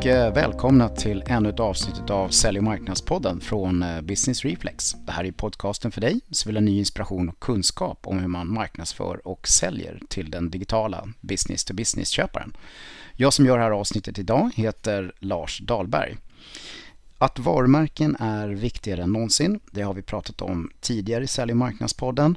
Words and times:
och 0.00 0.06
eh, 0.06 0.34
välkomna 0.34 0.88
till 0.88 1.24
ännu 1.26 1.48
ett 1.48 1.60
avsnitt 1.60 2.10
av 2.10 2.28
Sälj 2.28 2.58
och 2.58 2.64
marknadspodden 2.64 3.40
från 3.40 3.82
eh, 3.82 4.00
Business 4.00 4.44
Reflex. 4.44 4.96
Det 5.06 5.12
här 5.12 5.24
är 5.24 5.32
podcasten 5.32 5.90
för 5.90 6.00
dig 6.00 6.20
som 6.30 6.48
vill 6.48 6.56
ha 6.56 6.60
ny 6.60 6.78
inspiration 6.78 7.28
och 7.28 7.40
kunskap 7.40 8.06
om 8.06 8.18
hur 8.18 8.28
man 8.28 8.52
marknadsför 8.52 9.26
och 9.28 9.48
säljer 9.48 10.00
till 10.08 10.30
den 10.30 10.50
digitala 10.50 11.08
business-to-business-köparen. 11.20 12.56
Jag 13.16 13.32
som 13.32 13.46
gör 13.46 13.58
det 13.58 13.64
här 13.64 13.70
avsnittet 13.70 14.18
idag 14.18 14.50
heter 14.54 15.12
Lars 15.18 15.58
Dahlberg. 15.58 16.16
Att 17.18 17.38
varumärken 17.38 18.16
är 18.20 18.48
viktigare 18.48 19.02
än 19.02 19.12
någonsin, 19.12 19.60
det 19.70 19.82
har 19.82 19.94
vi 19.94 20.02
pratat 20.02 20.42
om 20.42 20.70
tidigare 20.80 21.24
i 21.24 21.26
Sälj 21.26 21.52
och 21.52 21.58
marknadspodden. 21.58 22.36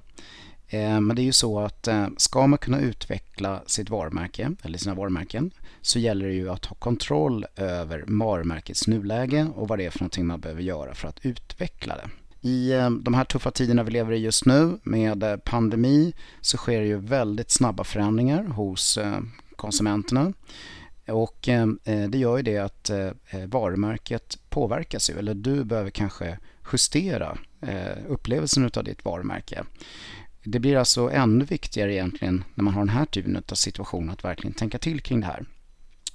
Eh, 0.73 1.01
men 1.01 1.15
det 1.15 1.21
är 1.21 1.23
ju 1.23 1.31
så 1.31 1.59
att 1.59 1.87
eh, 1.87 2.07
ska 2.17 2.47
man 2.47 2.59
kunna 2.59 2.79
utveckla 2.79 3.61
sitt 3.65 3.89
varumärke 3.89 4.51
eller 4.63 4.77
sina 4.77 4.95
varumärken 4.95 5.51
så 5.81 5.99
gäller 5.99 6.27
det 6.27 6.33
ju 6.33 6.49
att 6.49 6.65
ha 6.65 6.75
kontroll 6.75 7.45
över 7.55 8.03
varumärkets 8.07 8.87
nuläge 8.87 9.47
och 9.55 9.67
vad 9.67 9.79
det 9.79 9.85
är 9.85 9.89
för 9.89 9.99
någonting 9.99 10.25
man 10.25 10.39
behöver 10.39 10.61
göra 10.61 10.93
för 10.93 11.07
att 11.07 11.25
utveckla 11.25 11.95
det. 11.95 12.09
I 12.49 12.71
eh, 12.71 12.89
de 12.89 13.13
här 13.13 13.25
tuffa 13.25 13.51
tiderna 13.51 13.83
vi 13.83 13.91
lever 13.91 14.11
i 14.11 14.17
just 14.17 14.45
nu 14.45 14.79
med 14.83 15.43
pandemi 15.43 16.13
så 16.41 16.57
sker 16.57 16.79
det 16.79 16.87
ju 16.87 16.97
väldigt 16.97 17.51
snabba 17.51 17.83
förändringar 17.83 18.43
hos 18.43 18.99
konsumenterna. 19.55 20.33
Och 21.07 21.49
det 22.09 22.17
gör 22.17 22.37
ju 22.37 22.43
det 22.43 22.57
att 22.57 22.91
varumärket 23.47 24.37
påverkas 24.49 25.09
ju, 25.09 25.17
eller 25.19 25.33
du 25.33 25.63
behöver 25.63 25.89
kanske 25.89 26.37
justera 26.71 27.37
upplevelsen 28.07 28.71
av 28.75 28.83
ditt 28.83 29.05
varumärke. 29.05 29.63
Det 30.43 30.59
blir 30.59 30.77
alltså 30.77 31.09
ännu 31.11 31.45
viktigare 31.45 31.93
egentligen 31.93 32.43
när 32.55 32.63
man 32.63 32.73
har 32.73 32.81
den 32.81 32.89
här 32.89 33.05
typen 33.05 33.43
av 33.49 33.55
situation 33.55 34.09
att 34.09 34.23
verkligen 34.23 34.53
tänka 34.53 34.77
till 34.77 35.01
kring 35.01 35.19
det 35.19 35.25
här. 35.25 35.45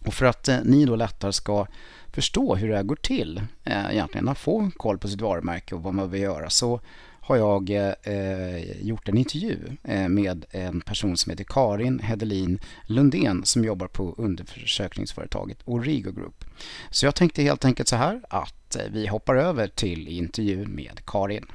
Och 0.04 0.14
för 0.14 0.26
att 0.26 0.48
eh, 0.48 0.58
ni 0.64 0.84
då 0.84 0.96
lättare 0.96 1.32
ska 1.32 1.66
förstå 2.12 2.54
hur 2.54 2.68
det 2.68 2.76
här 2.76 2.82
går 2.82 2.96
till 2.96 3.42
eh, 3.64 3.90
egentligen, 3.90 4.28
att 4.28 4.38
få 4.38 4.70
koll 4.76 4.98
på 4.98 5.08
sitt 5.08 5.20
varumärke 5.20 5.74
och 5.74 5.82
vad 5.82 5.94
man 5.94 6.10
behöver 6.10 6.32
göra 6.32 6.50
så 6.50 6.80
har 7.28 7.36
jag 7.36 7.70
eh, 7.70 8.80
gjort 8.80 9.08
en 9.08 9.18
intervju 9.18 9.58
eh, 9.84 10.08
med 10.08 10.44
en 10.50 10.80
person 10.80 11.16
som 11.16 11.30
heter 11.30 11.44
Karin 11.44 11.98
Hedelin 11.98 12.58
Lundén 12.86 13.44
som 13.44 13.64
jobbar 13.64 13.86
på 13.88 14.14
undersökningsföretaget 14.18 15.58
Origo 15.64 16.12
Group. 16.12 16.44
Så 16.90 17.06
jag 17.06 17.14
tänkte 17.14 17.42
helt 17.42 17.64
enkelt 17.64 17.88
så 17.88 17.96
här 17.96 18.20
att 18.30 18.76
eh, 18.76 18.82
vi 18.90 19.06
hoppar 19.06 19.36
över 19.36 19.66
till 19.66 20.08
intervjun 20.08 20.70
med 20.70 21.00
Karin. 21.06 21.46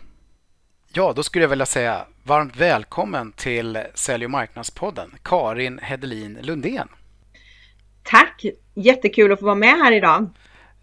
Ja, 0.95 1.13
då 1.13 1.23
skulle 1.23 1.43
jag 1.43 1.49
vilja 1.49 1.65
säga 1.65 2.05
varmt 2.23 2.55
välkommen 2.55 3.31
till 3.31 3.83
Sälj 3.93 4.25
och 4.25 4.31
marknadspodden, 4.31 5.15
Karin 5.23 5.79
Hedelin 5.83 6.37
Lundén. 6.41 6.87
Tack! 8.03 8.45
Jättekul 8.73 9.31
att 9.31 9.39
få 9.39 9.45
vara 9.45 9.55
med 9.55 9.69
här 9.69 9.91
idag. 9.91 10.29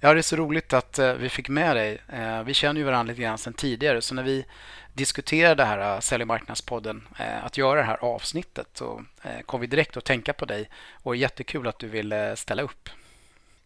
Ja, 0.01 0.15
det 0.15 0.21
är 0.21 0.23
så 0.23 0.37
roligt 0.37 0.73
att 0.73 0.99
eh, 0.99 1.13
vi 1.13 1.29
fick 1.29 1.49
med 1.49 1.77
dig. 1.77 1.99
Eh, 2.13 2.43
vi 2.43 2.55
känner 2.55 2.81
ju 2.81 2.85
varandra 2.87 3.11
lite 3.11 3.23
grann 3.23 3.39
sedan 3.39 3.53
tidigare, 3.53 4.03
så 4.03 4.15
när 4.15 4.23
vi 4.23 4.45
diskuterade 4.93 5.55
det 5.55 5.65
här 5.65 5.95
eh, 5.95 6.01
Sälj 6.01 6.23
och 6.23 6.29
marknadspodden, 6.29 7.09
att 7.43 7.59
göra 7.59 7.81
det 7.81 7.87
här 7.87 8.05
avsnittet, 8.05 8.69
så 8.75 9.05
kom 9.47 9.61
vi 9.61 9.67
direkt 9.67 9.97
att 9.97 10.05
tänka 10.05 10.33
på 10.33 10.45
dig 10.45 10.69
och 11.03 11.17
jättekul 11.17 11.67
att 11.67 11.79
du 11.79 11.89
ville 11.89 12.37
ställa 12.37 12.63
upp. 12.63 12.89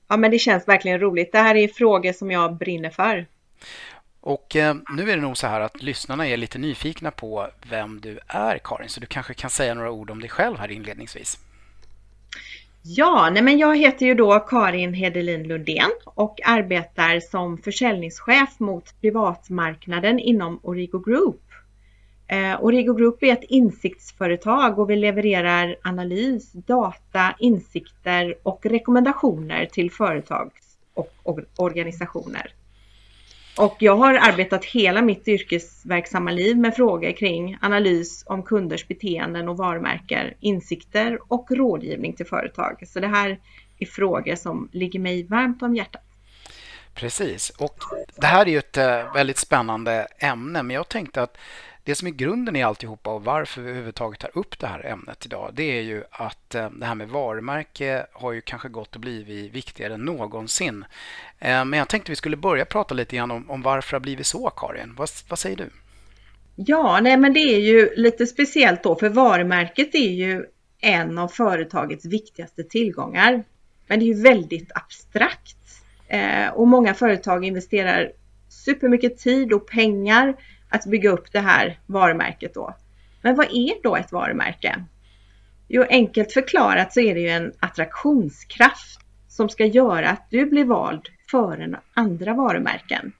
Ja, 0.08 0.16
men 0.16 0.30
det 0.30 0.38
känns 0.38 0.68
verkligen 0.68 1.00
roligt. 1.00 1.32
Det 1.32 1.38
här 1.38 1.54
är 1.54 1.68
frågor 1.68 2.12
som 2.12 2.30
jag 2.30 2.56
brinner 2.56 2.90
för. 2.90 3.26
Och 4.26 4.56
eh, 4.56 4.74
nu 4.96 5.10
är 5.10 5.16
det 5.16 5.22
nog 5.22 5.36
så 5.36 5.46
här 5.46 5.60
att 5.60 5.82
lyssnarna 5.82 6.26
är 6.26 6.36
lite 6.36 6.58
nyfikna 6.58 7.10
på 7.10 7.48
vem 7.70 8.00
du 8.00 8.18
är 8.26 8.58
Karin, 8.64 8.88
så 8.88 9.00
du 9.00 9.06
kanske 9.06 9.34
kan 9.34 9.50
säga 9.50 9.74
några 9.74 9.90
ord 9.90 10.10
om 10.10 10.20
dig 10.20 10.30
själv 10.30 10.58
här 10.58 10.70
inledningsvis. 10.70 11.38
Ja, 12.82 13.30
nej 13.32 13.42
men 13.42 13.58
jag 13.58 13.78
heter 13.78 14.06
ju 14.06 14.14
då 14.14 14.40
Karin 14.40 14.94
Hedelin 14.94 15.48
Lundén 15.48 15.90
och 16.04 16.40
arbetar 16.44 17.20
som 17.20 17.58
försäljningschef 17.58 18.60
mot 18.60 19.00
privatmarknaden 19.00 20.18
inom 20.18 20.60
Origo 20.62 20.98
Group. 20.98 21.42
Eh, 22.26 22.64
Origo 22.64 22.94
Group 22.94 23.22
är 23.22 23.32
ett 23.32 23.44
insiktsföretag 23.48 24.78
och 24.78 24.90
vi 24.90 24.96
levererar 24.96 25.76
analys, 25.82 26.52
data, 26.52 27.34
insikter 27.38 28.34
och 28.42 28.66
rekommendationer 28.66 29.66
till 29.66 29.90
företag 29.90 30.50
och 30.94 31.40
organisationer. 31.56 32.52
Och 33.56 33.76
jag 33.78 33.96
har 33.96 34.14
arbetat 34.14 34.64
hela 34.64 35.02
mitt 35.02 35.28
yrkesverksamma 35.28 36.30
liv 36.30 36.56
med 36.56 36.74
frågor 36.74 37.12
kring 37.12 37.58
analys 37.60 38.24
om 38.26 38.42
kunders 38.42 38.88
beteenden 38.88 39.48
och 39.48 39.56
varumärken, 39.56 40.30
insikter 40.40 41.18
och 41.28 41.50
rådgivning 41.50 42.12
till 42.12 42.26
företag. 42.26 42.82
Så 42.86 43.00
det 43.00 43.06
här 43.06 43.38
är 43.78 43.86
frågor 43.86 44.34
som 44.34 44.68
ligger 44.72 45.00
mig 45.00 45.26
varmt 45.26 45.62
om 45.62 45.76
hjärtat. 45.76 46.02
Precis, 46.94 47.50
och 47.50 47.78
det 48.16 48.26
här 48.26 48.46
är 48.46 48.50
ju 48.50 48.58
ett 48.58 48.76
eh, 48.76 49.14
väldigt 49.14 49.38
spännande 49.38 50.06
ämne, 50.18 50.62
men 50.62 50.76
jag 50.76 50.88
tänkte 50.88 51.22
att 51.22 51.36
det 51.84 51.94
som 51.94 52.08
är 52.08 52.12
grunden 52.12 52.56
i 52.56 52.62
alltihopa 52.62 53.10
och 53.10 53.24
varför 53.24 53.62
vi 53.62 53.68
överhuvudtaget 53.68 54.20
tar 54.20 54.30
upp 54.38 54.58
det 54.58 54.66
här 54.66 54.86
ämnet 54.86 55.26
idag, 55.26 55.50
det 55.54 55.78
är 55.78 55.82
ju 55.82 56.04
att 56.10 56.54
eh, 56.54 56.70
det 56.70 56.86
här 56.86 56.94
med 56.94 57.08
varumärke 57.08 58.06
har 58.12 58.32
ju 58.32 58.40
kanske 58.40 58.68
gått 58.68 58.94
och 58.94 59.00
blivit 59.00 59.52
viktigare 59.52 59.94
än 59.94 60.04
någonsin. 60.04 60.84
Eh, 61.38 61.64
men 61.64 61.72
jag 61.72 61.88
tänkte 61.88 62.12
vi 62.12 62.16
skulle 62.16 62.36
börja 62.36 62.64
prata 62.64 62.94
lite 62.94 63.16
grann 63.16 63.30
om, 63.30 63.50
om 63.50 63.62
varför 63.62 63.90
det 63.90 63.94
har 63.94 64.00
blivit 64.00 64.26
så, 64.26 64.50
Karin. 64.50 64.94
Vad, 64.96 65.08
vad 65.28 65.38
säger 65.38 65.56
du? 65.56 65.70
Ja, 66.56 67.00
nej 67.02 67.16
men 67.16 67.32
det 67.32 67.40
är 67.40 67.60
ju 67.60 67.94
lite 67.96 68.26
speciellt 68.26 68.82
då, 68.82 68.96
för 68.96 69.08
varumärket 69.08 69.94
är 69.94 70.12
ju 70.12 70.44
en 70.80 71.18
av 71.18 71.28
företagets 71.28 72.04
viktigaste 72.04 72.64
tillgångar. 72.64 73.44
Men 73.86 73.98
det 73.98 74.04
är 74.04 74.14
ju 74.14 74.22
väldigt 74.22 74.72
abstrakt 74.74 75.56
eh, 76.08 76.48
och 76.48 76.68
många 76.68 76.94
företag 76.94 77.44
investerar 77.44 78.12
supermycket 78.48 79.18
tid 79.18 79.52
och 79.52 79.66
pengar 79.66 80.34
att 80.74 80.86
bygga 80.86 81.10
upp 81.10 81.32
det 81.32 81.40
här 81.40 81.78
varumärket 81.86 82.54
då. 82.54 82.74
Men 83.22 83.34
vad 83.34 83.46
är 83.46 83.82
då 83.82 83.96
ett 83.96 84.12
varumärke? 84.12 84.84
Jo, 85.68 85.84
enkelt 85.88 86.32
förklarat 86.32 86.92
så 86.92 87.00
är 87.00 87.14
det 87.14 87.20
ju 87.20 87.28
en 87.28 87.52
attraktionskraft 87.60 89.00
som 89.28 89.48
ska 89.48 89.64
göra 89.64 90.10
att 90.10 90.26
du 90.30 90.46
blir 90.46 90.64
vald 90.64 91.08
före 91.30 91.80
andra 91.94 92.34
varumärken. 92.34 93.12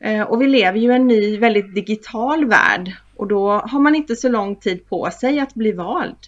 Eh, 0.00 0.22
och 0.22 0.42
vi 0.42 0.46
lever 0.46 0.78
ju 0.78 0.92
i 0.92 0.96
en 0.96 1.06
ny, 1.06 1.38
väldigt 1.38 1.74
digital 1.74 2.44
värld 2.44 2.92
och 3.16 3.28
då 3.28 3.50
har 3.50 3.80
man 3.80 3.94
inte 3.94 4.16
så 4.16 4.28
lång 4.28 4.56
tid 4.56 4.88
på 4.88 5.10
sig 5.10 5.40
att 5.40 5.54
bli 5.54 5.72
vald. 5.72 6.18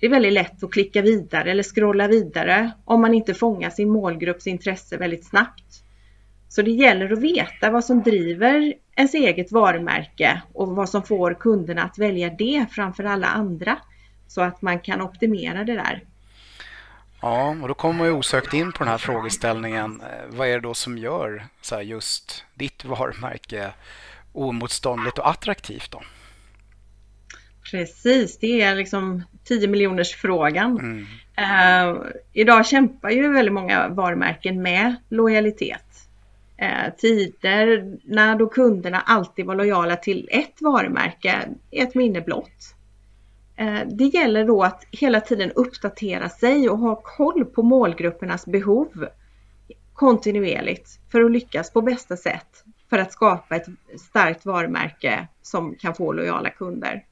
Det 0.00 0.06
är 0.06 0.10
väldigt 0.10 0.32
lätt 0.32 0.64
att 0.64 0.72
klicka 0.72 1.02
vidare 1.02 1.50
eller 1.50 1.62
scrolla 1.62 2.08
vidare 2.08 2.70
om 2.84 3.00
man 3.00 3.14
inte 3.14 3.34
fångar 3.34 3.70
sin 3.70 3.90
målgrupps 3.90 4.46
intresse 4.46 4.96
väldigt 4.96 5.26
snabbt. 5.26 5.82
Så 6.48 6.62
det 6.62 6.70
gäller 6.70 7.12
att 7.12 7.18
veta 7.18 7.70
vad 7.70 7.84
som 7.84 8.02
driver 8.02 8.74
ens 8.96 9.14
eget 9.14 9.52
varumärke 9.52 10.42
och 10.52 10.68
vad 10.68 10.88
som 10.88 11.02
får 11.02 11.34
kunderna 11.34 11.82
att 11.82 11.98
välja 11.98 12.30
det 12.30 12.66
framför 12.70 13.04
alla 13.04 13.26
andra 13.26 13.78
så 14.28 14.40
att 14.40 14.62
man 14.62 14.80
kan 14.80 15.00
optimera 15.00 15.64
det 15.64 15.74
där. 15.74 16.02
Ja, 17.20 17.56
och 17.62 17.68
då 17.68 17.74
kommer 17.74 17.94
man 17.94 18.06
ju 18.06 18.12
osökt 18.12 18.54
in 18.54 18.72
på 18.72 18.78
den 18.78 18.88
här 18.88 18.98
frågeställningen. 18.98 20.00
Eh, 20.00 20.36
vad 20.36 20.48
är 20.48 20.52
det 20.52 20.60
då 20.60 20.74
som 20.74 20.98
gör 20.98 21.46
så 21.60 21.82
just 21.82 22.44
ditt 22.54 22.84
varumärke 22.84 23.70
omotståndligt 24.32 25.18
och 25.18 25.30
attraktivt 25.30 25.90
då? 25.90 26.02
Precis, 27.70 28.38
det 28.38 28.62
är 28.62 28.74
liksom 28.74 29.22
10 29.44 29.68
miljoners 29.68 30.14
frågan. 30.14 30.78
Mm. 30.78 31.06
Uh, 31.38 32.02
idag 32.32 32.66
kämpar 32.66 33.10
ju 33.10 33.32
väldigt 33.32 33.54
många 33.54 33.88
varumärken 33.88 34.62
med 34.62 34.96
lojalitet 35.08 35.85
eh, 36.56 36.94
tiderna 36.96 38.34
då 38.36 38.48
kunderna 38.48 39.00
alltid 39.00 39.46
var 39.46 39.54
lojala 39.54 39.96
till 39.96 40.28
ett 40.32 40.60
varumärke 40.60 41.48
är 41.70 41.82
ett 41.82 41.94
minne 41.94 42.20
blott. 42.20 42.74
Eh, 43.56 43.80
det 43.86 44.04
gäller 44.04 44.44
då 44.44 44.62
att 44.62 44.84
hela 44.90 45.20
tiden 45.20 45.52
uppdatera 45.52 46.28
sig 46.28 46.68
och 46.68 46.78
ha 46.78 47.02
koll 47.04 47.44
på 47.44 47.62
målgruppernas 47.62 48.46
behov 48.46 49.06
kontinuerligt 49.94 51.00
för 51.12 51.24
att 51.24 51.30
lyckas 51.30 51.72
på 51.72 51.82
bästa 51.82 52.16
sätt 52.16 52.64
för 52.90 52.98
att 52.98 53.12
skapa 53.12 53.56
ett 53.56 53.66
starkt 54.00 54.46
varumärke 54.46 55.28
som 55.42 55.74
kan 55.74 55.94
få 55.94 56.12
lojala 56.12 56.50
kunder. 56.50 57.04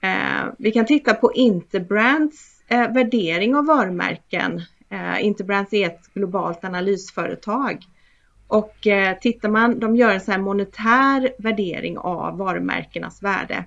Eh, 0.00 0.52
vi 0.58 0.72
kan 0.72 0.86
titta 0.86 1.14
på 1.14 1.32
Interbrands 1.32 2.62
eh, 2.68 2.92
värdering 2.92 3.56
av 3.56 3.66
varumärken. 3.66 4.62
Eh, 4.88 5.24
Interbrands 5.24 5.72
är 5.72 5.86
ett 5.86 6.14
globalt 6.14 6.64
analysföretag 6.64 7.84
och 8.50 8.86
eh, 8.86 9.18
tittar 9.18 9.48
man, 9.48 9.80
de 9.80 9.96
gör 9.96 10.10
en 10.10 10.20
så 10.20 10.32
här 10.32 10.38
monetär 10.38 11.32
värdering 11.38 11.98
av 11.98 12.38
varumärkenas 12.38 13.22
värde. 13.22 13.64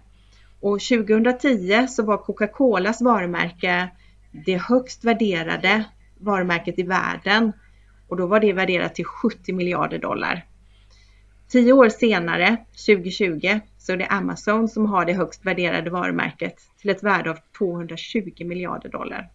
Och 0.60 0.80
2010 0.82 1.88
så 1.90 2.04
var 2.04 2.18
Coca-Colas 2.18 3.02
varumärke 3.02 3.90
det 4.32 4.58
högst 4.58 5.04
värderade 5.04 5.84
varumärket 6.18 6.80
i 6.80 6.84
världen. 6.84 7.52
Och 8.08 8.18
då 8.18 8.28
var 8.28 8.40
det 8.40 8.54
värderat 8.54 8.96
till 8.96 9.06
70 9.06 9.54
miljarder 9.54 10.00
dollar. 10.00 10.46
Tio 11.48 11.74
år 11.74 11.90
senare, 11.90 12.58
2020, 12.88 13.60
så 13.78 13.92
är 13.92 13.98
det 13.98 14.08
Amazon 14.08 14.70
som 14.70 14.86
har 14.86 15.06
det 15.06 15.14
högst 15.14 15.46
värderade 15.46 15.90
varumärket 15.90 16.56
till 16.78 16.90
ett 16.90 17.04
värde 17.04 17.32
av 17.32 17.38
220 17.58 18.46
miljarder 18.46 18.90
dollar. 18.90 19.32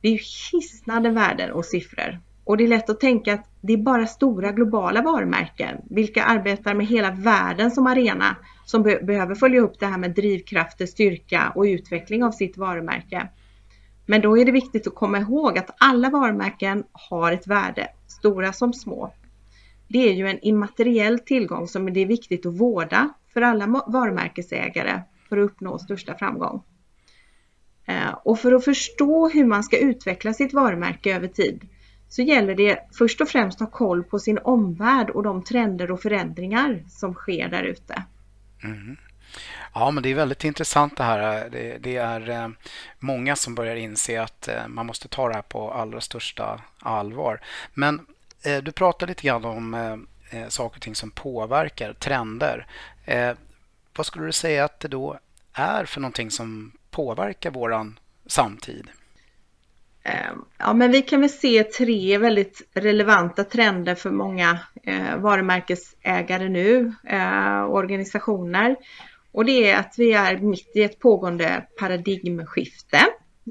Det 0.00 0.08
är 0.08 0.12
ju 0.12 0.20
hisnande 0.52 1.10
värden 1.10 1.52
och 1.52 1.64
siffror. 1.64 2.20
Och 2.46 2.56
det 2.56 2.64
är 2.64 2.68
lätt 2.68 2.90
att 2.90 3.00
tänka 3.00 3.34
att 3.34 3.48
det 3.60 3.72
är 3.72 3.76
bara 3.76 4.06
stora 4.06 4.52
globala 4.52 5.02
varumärken, 5.02 5.76
vilka 5.90 6.24
arbetar 6.24 6.74
med 6.74 6.86
hela 6.86 7.10
världen 7.10 7.70
som 7.70 7.86
arena, 7.86 8.36
som 8.64 8.82
be 8.82 9.00
behöver 9.02 9.34
följa 9.34 9.60
upp 9.60 9.80
det 9.80 9.86
här 9.86 9.98
med 9.98 10.10
drivkrafter, 10.10 10.86
styrka 10.86 11.52
och 11.54 11.62
utveckling 11.62 12.24
av 12.24 12.30
sitt 12.30 12.56
varumärke. 12.56 13.28
Men 14.06 14.20
då 14.20 14.38
är 14.38 14.44
det 14.44 14.52
viktigt 14.52 14.86
att 14.86 14.94
komma 14.94 15.18
ihåg 15.18 15.58
att 15.58 15.70
alla 15.78 16.10
varumärken 16.10 16.84
har 16.92 17.32
ett 17.32 17.46
värde, 17.46 17.88
stora 18.06 18.52
som 18.52 18.72
små. 18.72 19.12
Det 19.88 20.08
är 20.08 20.12
ju 20.12 20.26
en 20.26 20.38
immateriell 20.38 21.18
tillgång 21.18 21.68
som 21.68 21.92
det 21.92 22.00
är 22.00 22.06
viktigt 22.06 22.46
att 22.46 22.54
vårda 22.54 23.08
för 23.32 23.42
alla 23.42 23.66
varumärkesägare 23.86 25.00
för 25.28 25.38
att 25.38 25.50
uppnå 25.50 25.78
största 25.78 26.14
framgång. 26.14 26.62
Eh, 27.86 28.14
och 28.24 28.38
för 28.38 28.52
att 28.52 28.64
förstå 28.64 29.28
hur 29.28 29.44
man 29.44 29.62
ska 29.62 29.78
utveckla 29.78 30.32
sitt 30.32 30.52
varumärke 30.52 31.16
över 31.16 31.28
tid 31.28 31.68
så 32.16 32.22
gäller 32.22 32.54
det 32.54 32.78
först 32.92 33.20
och 33.20 33.28
främst 33.28 33.62
att 33.62 33.70
ha 33.70 33.78
koll 33.78 34.04
på 34.04 34.18
sin 34.18 34.38
omvärld 34.38 35.10
och 35.10 35.22
de 35.22 35.44
trender 35.44 35.90
och 35.90 36.02
förändringar 36.02 36.84
som 36.88 37.14
sker 37.14 37.48
där 37.48 37.62
ute. 37.62 38.02
Mm. 38.64 38.96
Ja, 39.74 39.90
men 39.90 40.02
det 40.02 40.08
är 40.08 40.14
väldigt 40.14 40.44
intressant 40.44 40.96
det 40.96 41.04
här. 41.04 41.50
Det, 41.50 41.78
det, 41.78 41.96
är 41.96 42.30
eh, 42.30 42.48
många 42.98 43.36
som 43.36 43.54
börjar 43.54 43.76
inse 43.76 44.22
att 44.22 44.48
eh, 44.48 44.68
man 44.68 44.86
måste 44.86 45.08
ta 45.08 45.28
det 45.28 45.34
här 45.34 45.42
på 45.42 45.72
allra 45.72 46.00
största 46.00 46.60
allvar. 46.78 47.40
Men 47.74 48.06
eh, 48.42 48.62
du 48.62 48.72
pratar 48.72 49.06
lite 49.06 49.22
grann 49.22 49.44
om 49.44 49.74
eh, 50.30 50.48
saker 50.48 50.76
och 50.76 50.82
ting 50.82 50.94
som 50.94 51.10
påverkar 51.10 51.92
trender. 51.92 52.66
Vad 53.96 54.06
skulle 54.06 54.26
du 54.26 54.32
säga 54.32 54.64
att 54.64 54.80
det 54.80 54.88
då 54.88 55.18
är 55.52 55.84
för 55.84 56.00
någonting 56.00 56.30
som 56.30 56.72
påverkar 56.90 57.50
våran 57.50 57.98
samtid? 58.26 58.88
Ja, 60.58 60.72
men 60.74 60.90
vi 60.90 61.02
kan 61.02 61.20
väl 61.20 61.30
se 61.30 61.64
tre 61.64 62.18
väldigt 62.18 62.62
relevanta 62.74 63.44
trender 63.44 63.94
för 63.94 64.10
många 64.10 64.58
eh, 64.82 65.16
varumärkesägare 65.16 66.48
nu, 66.48 66.92
eh, 67.04 67.64
organisationer. 67.64 68.76
Och 69.32 69.44
det 69.44 69.70
är 69.70 69.78
att 69.78 69.94
vi 69.98 70.12
är 70.12 70.38
mitt 70.38 70.76
i 70.76 70.82
ett 70.82 70.98
pågående 70.98 71.66
paradigmskifte 71.78 72.98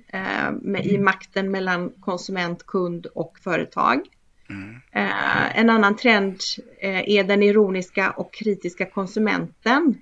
eh, 0.08 0.82
i 0.84 0.98
makten 0.98 1.52
mellan 1.52 1.90
konsument, 1.90 2.66
kund 2.66 3.06
och 3.06 3.38
företag. 3.44 4.00
Mm. 4.50 4.76
En 5.56 5.70
annan 5.70 5.96
trend 5.96 6.40
är 6.82 7.24
den 7.24 7.44
ironiska 7.44 8.12
och 8.12 8.34
kritiska 8.34 8.86
konsumenten. 8.86 9.96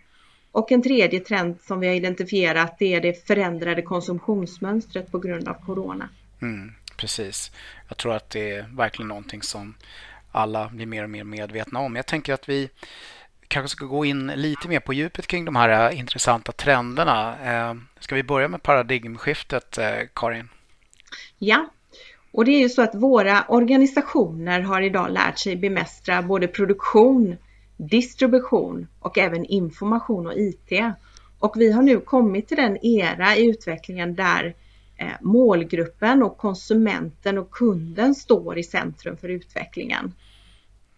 Och 0.51 0.71
en 0.71 0.81
tredje 0.81 1.19
trend 1.19 1.61
som 1.61 1.79
vi 1.79 1.87
har 1.87 1.93
identifierat 1.93 2.81
är 2.81 3.01
det 3.01 3.27
förändrade 3.27 3.81
konsumtionsmönstret 3.81 5.11
på 5.11 5.19
grund 5.19 5.47
av 5.47 5.53
corona. 5.53 6.09
Mm, 6.43 6.71
precis. 6.97 7.51
Jag 7.87 7.97
tror 7.97 8.13
att 8.15 8.29
det 8.29 8.51
är 8.51 8.65
verkligen 8.71 9.07
någonting 9.07 9.41
som 9.41 9.75
alla 10.31 10.69
blir 10.69 10.85
mer 10.85 11.03
och 11.03 11.09
mer 11.09 11.23
medvetna 11.23 11.79
om. 11.79 11.95
Jag 11.95 12.05
tänker 12.05 12.33
att 12.33 12.49
vi 12.49 12.69
kanske 13.47 13.69
ska 13.69 13.85
gå 13.85 14.05
in 14.05 14.27
lite 14.27 14.67
mer 14.67 14.79
på 14.79 14.93
djupet 14.93 15.27
kring 15.27 15.45
de 15.45 15.55
här 15.55 15.91
äh, 15.91 15.99
intressanta 15.99 16.51
trenderna. 16.51 17.35
Äh, 17.53 17.75
ska 17.99 18.15
vi 18.15 18.23
börja 18.23 18.47
med 18.47 18.63
paradigmskiftet, 18.63 19.77
äh, 19.77 19.99
Karin? 20.13 20.49
Ja, 21.37 21.69
och 22.31 22.45
det 22.45 22.51
är 22.51 22.59
ju 22.59 22.69
så 22.69 22.81
att 22.81 22.95
våra 22.95 23.45
organisationer 23.47 24.61
har 24.61 24.81
idag 24.81 25.11
lärt 25.11 25.39
sig 25.39 25.55
bemästra 25.55 26.21
både 26.21 26.47
produktion, 26.47 27.37
distribution 27.77 28.87
och 28.99 29.17
även 29.17 29.45
information 29.45 30.27
och 30.27 30.37
IT. 30.37 30.71
Och 31.39 31.53
vi 31.57 31.71
har 31.71 31.81
nu 31.81 31.99
kommit 31.99 32.47
till 32.47 32.57
den 32.57 32.85
era 32.85 33.35
i 33.35 33.45
utvecklingen 33.49 34.15
där 34.15 34.55
Eh, 34.97 35.13
målgruppen 35.21 36.23
och 36.23 36.37
konsumenten 36.37 37.37
och 37.37 37.51
kunden 37.51 38.15
står 38.15 38.57
i 38.57 38.63
centrum 38.63 39.17
för 39.17 39.29
utvecklingen. 39.29 40.13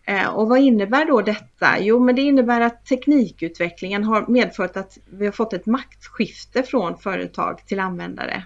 Eh, 0.03 0.27
och 0.27 0.49
vad 0.49 0.59
innebär 0.59 1.05
då 1.05 1.21
detta? 1.21 1.79
Jo, 1.79 1.99
men 1.99 2.15
det 2.15 2.21
innebär 2.21 2.61
att 2.61 2.85
teknikutvecklingen 2.85 4.03
har 4.03 4.25
medfört 4.27 4.77
att 4.77 4.97
vi 5.05 5.25
har 5.25 5.31
fått 5.31 5.53
ett 5.53 5.65
maktskifte 5.65 6.63
från 6.63 6.97
företag 6.97 7.67
till 7.67 7.79
användare. 7.79 8.45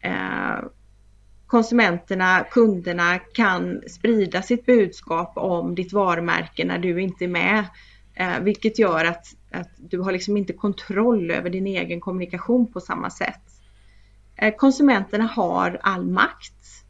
Eh, 0.00 0.64
konsumenterna, 1.46 2.44
kunderna 2.50 3.18
kan 3.18 3.82
sprida 3.88 4.42
sitt 4.42 4.66
budskap 4.66 5.32
om 5.36 5.74
ditt 5.74 5.92
varumärke 5.92 6.64
när 6.64 6.78
du 6.78 7.00
inte 7.00 7.24
är 7.24 7.28
med. 7.28 7.64
Vilket 8.40 8.78
gör 8.78 9.04
att, 9.04 9.26
att 9.50 9.70
du 9.76 9.98
har 9.98 10.12
liksom 10.12 10.36
inte 10.36 10.52
kontroll 10.52 11.30
över 11.30 11.50
din 11.50 11.66
egen 11.66 12.00
kommunikation 12.00 12.72
på 12.72 12.80
samma 12.80 13.10
sätt. 13.10 13.49
Eh, 14.40 14.54
konsumenterna 14.56 15.24
har 15.24 15.80
all 15.82 16.06
makt 16.06 16.84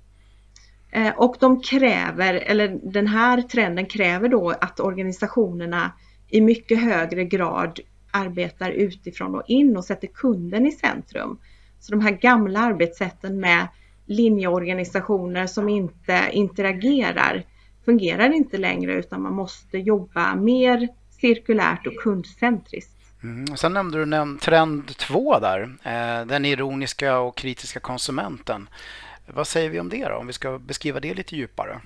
eh, 0.92 1.12
och 1.16 1.36
de 1.40 1.60
kräver, 1.62 2.34
eller 2.34 2.80
den 2.82 3.06
här 3.06 3.42
trenden 3.42 3.86
kräver 3.86 4.28
då 4.28 4.50
att 4.50 4.80
organisationerna 4.80 5.92
i 6.28 6.40
mycket 6.40 6.82
högre 6.82 7.24
grad 7.24 7.80
arbetar 8.10 8.70
utifrån 8.70 9.34
och 9.34 9.42
in 9.46 9.76
och 9.76 9.84
sätter 9.84 10.08
kunden 10.08 10.66
i 10.66 10.72
centrum. 10.72 11.38
Så 11.80 11.92
de 11.92 12.00
här 12.00 12.10
gamla 12.10 12.60
arbetssätten 12.60 13.40
med 13.40 13.68
linjeorganisationer 14.06 15.46
som 15.46 15.68
inte 15.68 16.28
interagerar 16.32 17.44
fungerar 17.84 18.32
inte 18.32 18.58
längre 18.58 18.92
utan 18.92 19.22
man 19.22 19.34
måste 19.34 19.78
jobba 19.78 20.34
mer 20.34 20.88
cirkulärt 21.10 21.86
och 21.86 21.96
kundcentriskt. 21.96 22.99
Mm. 23.22 23.56
Sen 23.56 23.72
nämnde 23.72 24.04
du 24.04 24.16
en 24.16 24.38
trend 24.38 24.96
två 24.96 25.38
där, 25.38 25.62
eh, 25.62 26.26
den 26.26 26.44
ironiska 26.44 27.18
och 27.18 27.36
kritiska 27.36 27.80
konsumenten. 27.80 28.68
Vad 29.26 29.46
säger 29.46 29.70
vi 29.70 29.80
om 29.80 29.88
det 29.88 30.08
då, 30.08 30.14
om 30.14 30.26
vi 30.26 30.32
ska 30.32 30.58
beskriva 30.58 31.00
det 31.00 31.14
lite 31.14 31.36
djupare? 31.36 31.80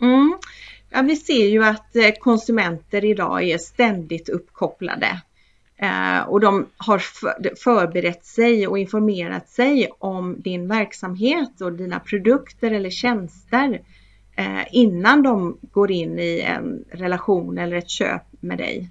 Mm. 0.00 0.38
Ja, 0.90 1.02
vi 1.02 1.16
ser 1.16 1.46
ju 1.46 1.64
att 1.64 1.96
eh, 1.96 2.10
konsumenter 2.20 3.04
idag 3.04 3.42
är 3.42 3.58
ständigt 3.58 4.28
uppkopplade 4.28 5.20
eh, 5.76 6.18
och 6.28 6.40
de 6.40 6.66
har 6.76 6.98
förberett 7.64 8.24
sig 8.24 8.66
och 8.66 8.78
informerat 8.78 9.48
sig 9.48 9.90
om 9.98 10.40
din 10.42 10.68
verksamhet 10.68 11.60
och 11.60 11.72
dina 11.72 12.00
produkter 12.00 12.70
eller 12.70 12.90
tjänster 12.90 13.80
innan 14.70 15.22
de 15.22 15.58
går 15.62 15.90
in 15.90 16.18
i 16.18 16.40
en 16.40 16.84
relation 16.90 17.58
eller 17.58 17.76
ett 17.76 17.90
köp 17.90 18.22
med 18.40 18.58
dig. 18.58 18.90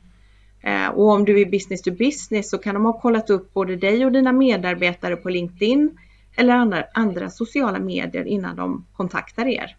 Eh, 0.61 0.87
och 0.87 1.09
om 1.09 1.25
du 1.25 1.41
är 1.41 1.45
business 1.45 1.81
to 1.81 1.91
business 1.91 2.49
så 2.49 2.57
kan 2.57 2.73
de 2.73 2.85
ha 2.85 2.99
kollat 3.01 3.29
upp 3.29 3.53
både 3.53 3.75
dig 3.75 4.05
och 4.05 4.11
dina 4.11 4.31
medarbetare 4.31 5.15
på 5.15 5.29
LinkedIn 5.29 5.97
eller 6.35 6.53
andra, 6.53 6.83
andra 6.93 7.29
sociala 7.29 7.79
medier 7.79 8.25
innan 8.25 8.55
de 8.55 8.85
kontaktar 8.93 9.47
er. 9.47 9.77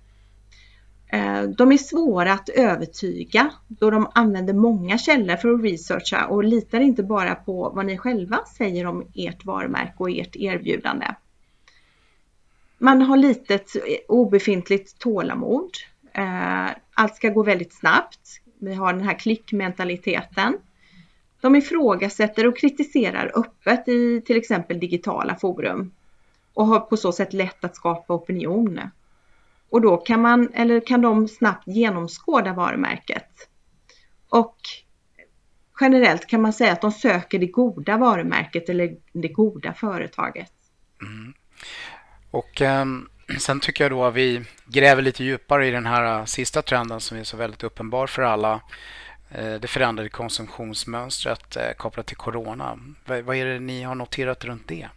Eh, 1.13 1.43
de 1.43 1.73
är 1.73 1.79
svåra 1.79 2.33
att 2.33 2.49
övertyga 2.49 3.51
då 3.69 3.91
de 3.91 4.11
använder 4.15 4.55
många 4.55 4.99
källor 4.99 5.37
för 5.37 5.55
att 5.55 5.65
researcha 5.65 6.27
och 6.27 6.45
litar 6.45 6.81
inte 6.81 7.03
bara 7.03 7.35
på 7.35 7.73
vad 7.75 7.87
ni 7.87 7.99
själva 7.99 8.39
säger 8.57 8.87
om 8.87 9.07
ert 9.15 9.45
varumärke 9.45 9.95
och 9.97 10.11
ert 10.11 10.37
erbjudande. 10.37 11.07
Man 12.79 13.03
har 13.03 13.17
litet 13.17 13.71
obefintligt 14.09 14.99
tålamod. 14.99 15.71
Eh, 16.13 16.71
allt 16.95 17.17
ska 17.17 17.29
gå 17.29 17.43
väldigt 17.43 17.73
snabbt. 17.73 18.41
Vi 18.59 18.75
har 18.75 18.93
den 18.93 19.03
här 19.03 19.19
klickmentaliteten. 19.19 20.59
De 21.43 21.57
ifrågasätter 21.57 22.47
och 22.47 22.59
kritiserar 22.59 23.33
öppet 23.35 23.89
i 23.89 24.21
till 24.21 24.37
exempel 24.37 24.81
digitala 24.81 25.37
forum 25.37 25.91
och 26.55 26.67
har 26.67 26.81
på 26.81 26.97
så 26.97 27.13
sätt 27.13 27.33
lätt 27.33 27.65
att 27.65 27.77
skapa 27.77 28.15
opinion. 28.15 28.81
Och 29.69 29.81
då 29.81 29.97
kan 29.97 30.21
man, 30.21 30.49
eller 30.55 30.81
kan 30.81 31.03
de 31.03 31.29
snabbt 31.29 31.67
genomskåda 31.67 32.53
varumärket. 32.53 33.49
Och 34.29 34.57
generellt 35.81 36.27
kan 36.27 36.43
man 36.43 36.53
säga 36.53 36.73
att 36.73 36.81
de 36.81 36.93
söker 36.93 37.39
det 37.39 37.47
goda 37.47 37.97
varumärket 37.97 38.69
eller 38.69 38.97
det 39.13 39.29
goda 39.29 39.75
företaget. 39.75 40.53
Mm. 41.03 41.35
Och 42.31 42.63
eh, 42.63 42.87
sen 43.39 43.61
tycker 43.61 43.85
jag 43.85 43.91
då 43.91 44.05
att 44.05 44.15
vi 44.15 44.45
gräver 44.67 45.03
lite 45.03 45.25
djupare 45.25 45.67
i 45.67 45.71
den 45.71 45.87
här 45.87 46.27
sista 46.27 46.63
trenden 46.63 47.01
som 47.01 47.19
är 47.19 47.25
så 47.25 47.37
väldigt 47.37 47.63
uppenbar 47.63 48.07
för 48.07 48.23
alla. 48.23 48.61
Eh, 49.35 49.55
det 49.61 49.69
förändrade 49.69 50.09
konsumtionsmönstret 50.09 51.57
eh, 51.57 51.73
kopplat 51.77 52.07
till 52.07 52.17
corona. 52.17 52.79
Vad 53.07 53.37
är 53.37 53.47
det 53.47 53.61
ni 53.61 53.83
har 53.83 53.95
noterat 53.95 54.45
runt 54.45 54.69
det? 54.69 54.89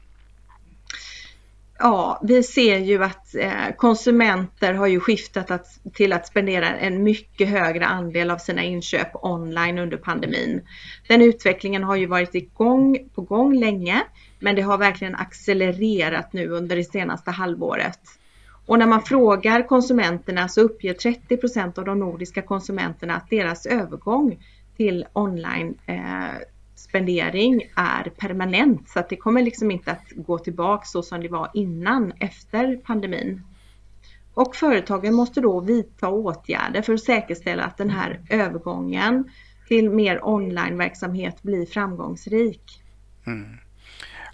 Ja, 1.80 2.22
vi 2.24 2.44
ser 2.44 2.80
ju 2.80 3.04
att 3.04 3.36
eh, 3.36 3.76
konsumenter 3.78 4.74
har 4.74 4.88
ju 4.88 5.00
skiftat 5.00 5.52
att, 5.52 5.68
till 5.94 6.14
att 6.14 6.28
spendera 6.28 6.70
en 6.70 7.04
mycket 7.04 7.50
högre 7.50 7.86
andel 7.86 8.32
av 8.32 8.38
sina 8.38 8.64
inköp 8.64 9.16
online 9.26 9.80
under 9.80 9.98
pandemin. 9.98 10.68
Den 11.08 11.22
utvecklingen 11.22 11.84
har 11.84 11.96
ju 11.96 12.06
varit 12.06 12.36
igång, 12.36 13.10
på 13.16 13.22
gång 13.22 13.56
länge, 13.56 14.04
men 14.40 14.56
det 14.56 14.62
har 14.62 14.78
verkligen 14.78 15.16
accelererat 15.16 16.34
nu 16.34 16.48
under 16.48 16.76
det 16.76 16.84
senaste 16.84 17.32
halvåret. 17.32 18.00
Och 18.66 18.80
när 18.80 18.88
man 18.88 19.02
frågar 19.02 19.68
konsumenterna 19.68 20.48
så 20.48 20.62
uppger 20.62 20.94
30 20.94 21.38
procent 21.38 21.78
av 21.78 21.86
de 21.86 22.00
nordiska 22.00 22.42
konsumenterna 22.42 23.16
att 23.16 23.30
deras 23.30 23.66
övergång 23.66 24.40
till 24.78 25.06
online 25.14 25.78
eh, 25.86 26.42
spendering 26.76 27.62
är 27.76 28.04
permanent 28.18 28.90
så 28.90 29.00
att 29.00 29.10
det 29.10 29.16
kommer 29.16 29.42
liksom 29.44 29.72
inte 29.72 29.92
att 29.92 30.12
gå 30.16 30.38
tillbaka 30.38 30.86
så 30.86 31.04
som 31.04 31.22
det 31.22 31.30
var 31.30 31.50
innan 31.54 32.14
efter 32.20 32.78
pandemin. 32.78 33.42
Och 34.34 34.56
företagen 34.56 35.14
måste 35.14 35.42
då 35.42 35.60
vidta 35.60 36.10
åtgärder 36.10 36.82
för 36.82 36.94
att 36.94 37.04
säkerställa 37.04 37.64
att 37.64 37.78
den 37.78 37.90
här 37.90 38.22
övergången 38.30 39.30
till 39.68 39.90
mer 39.90 40.28
onlineverksamhet 40.28 41.44
blir 41.44 41.66
framgångsrik. 41.66 42.82
Mm. 43.28 43.58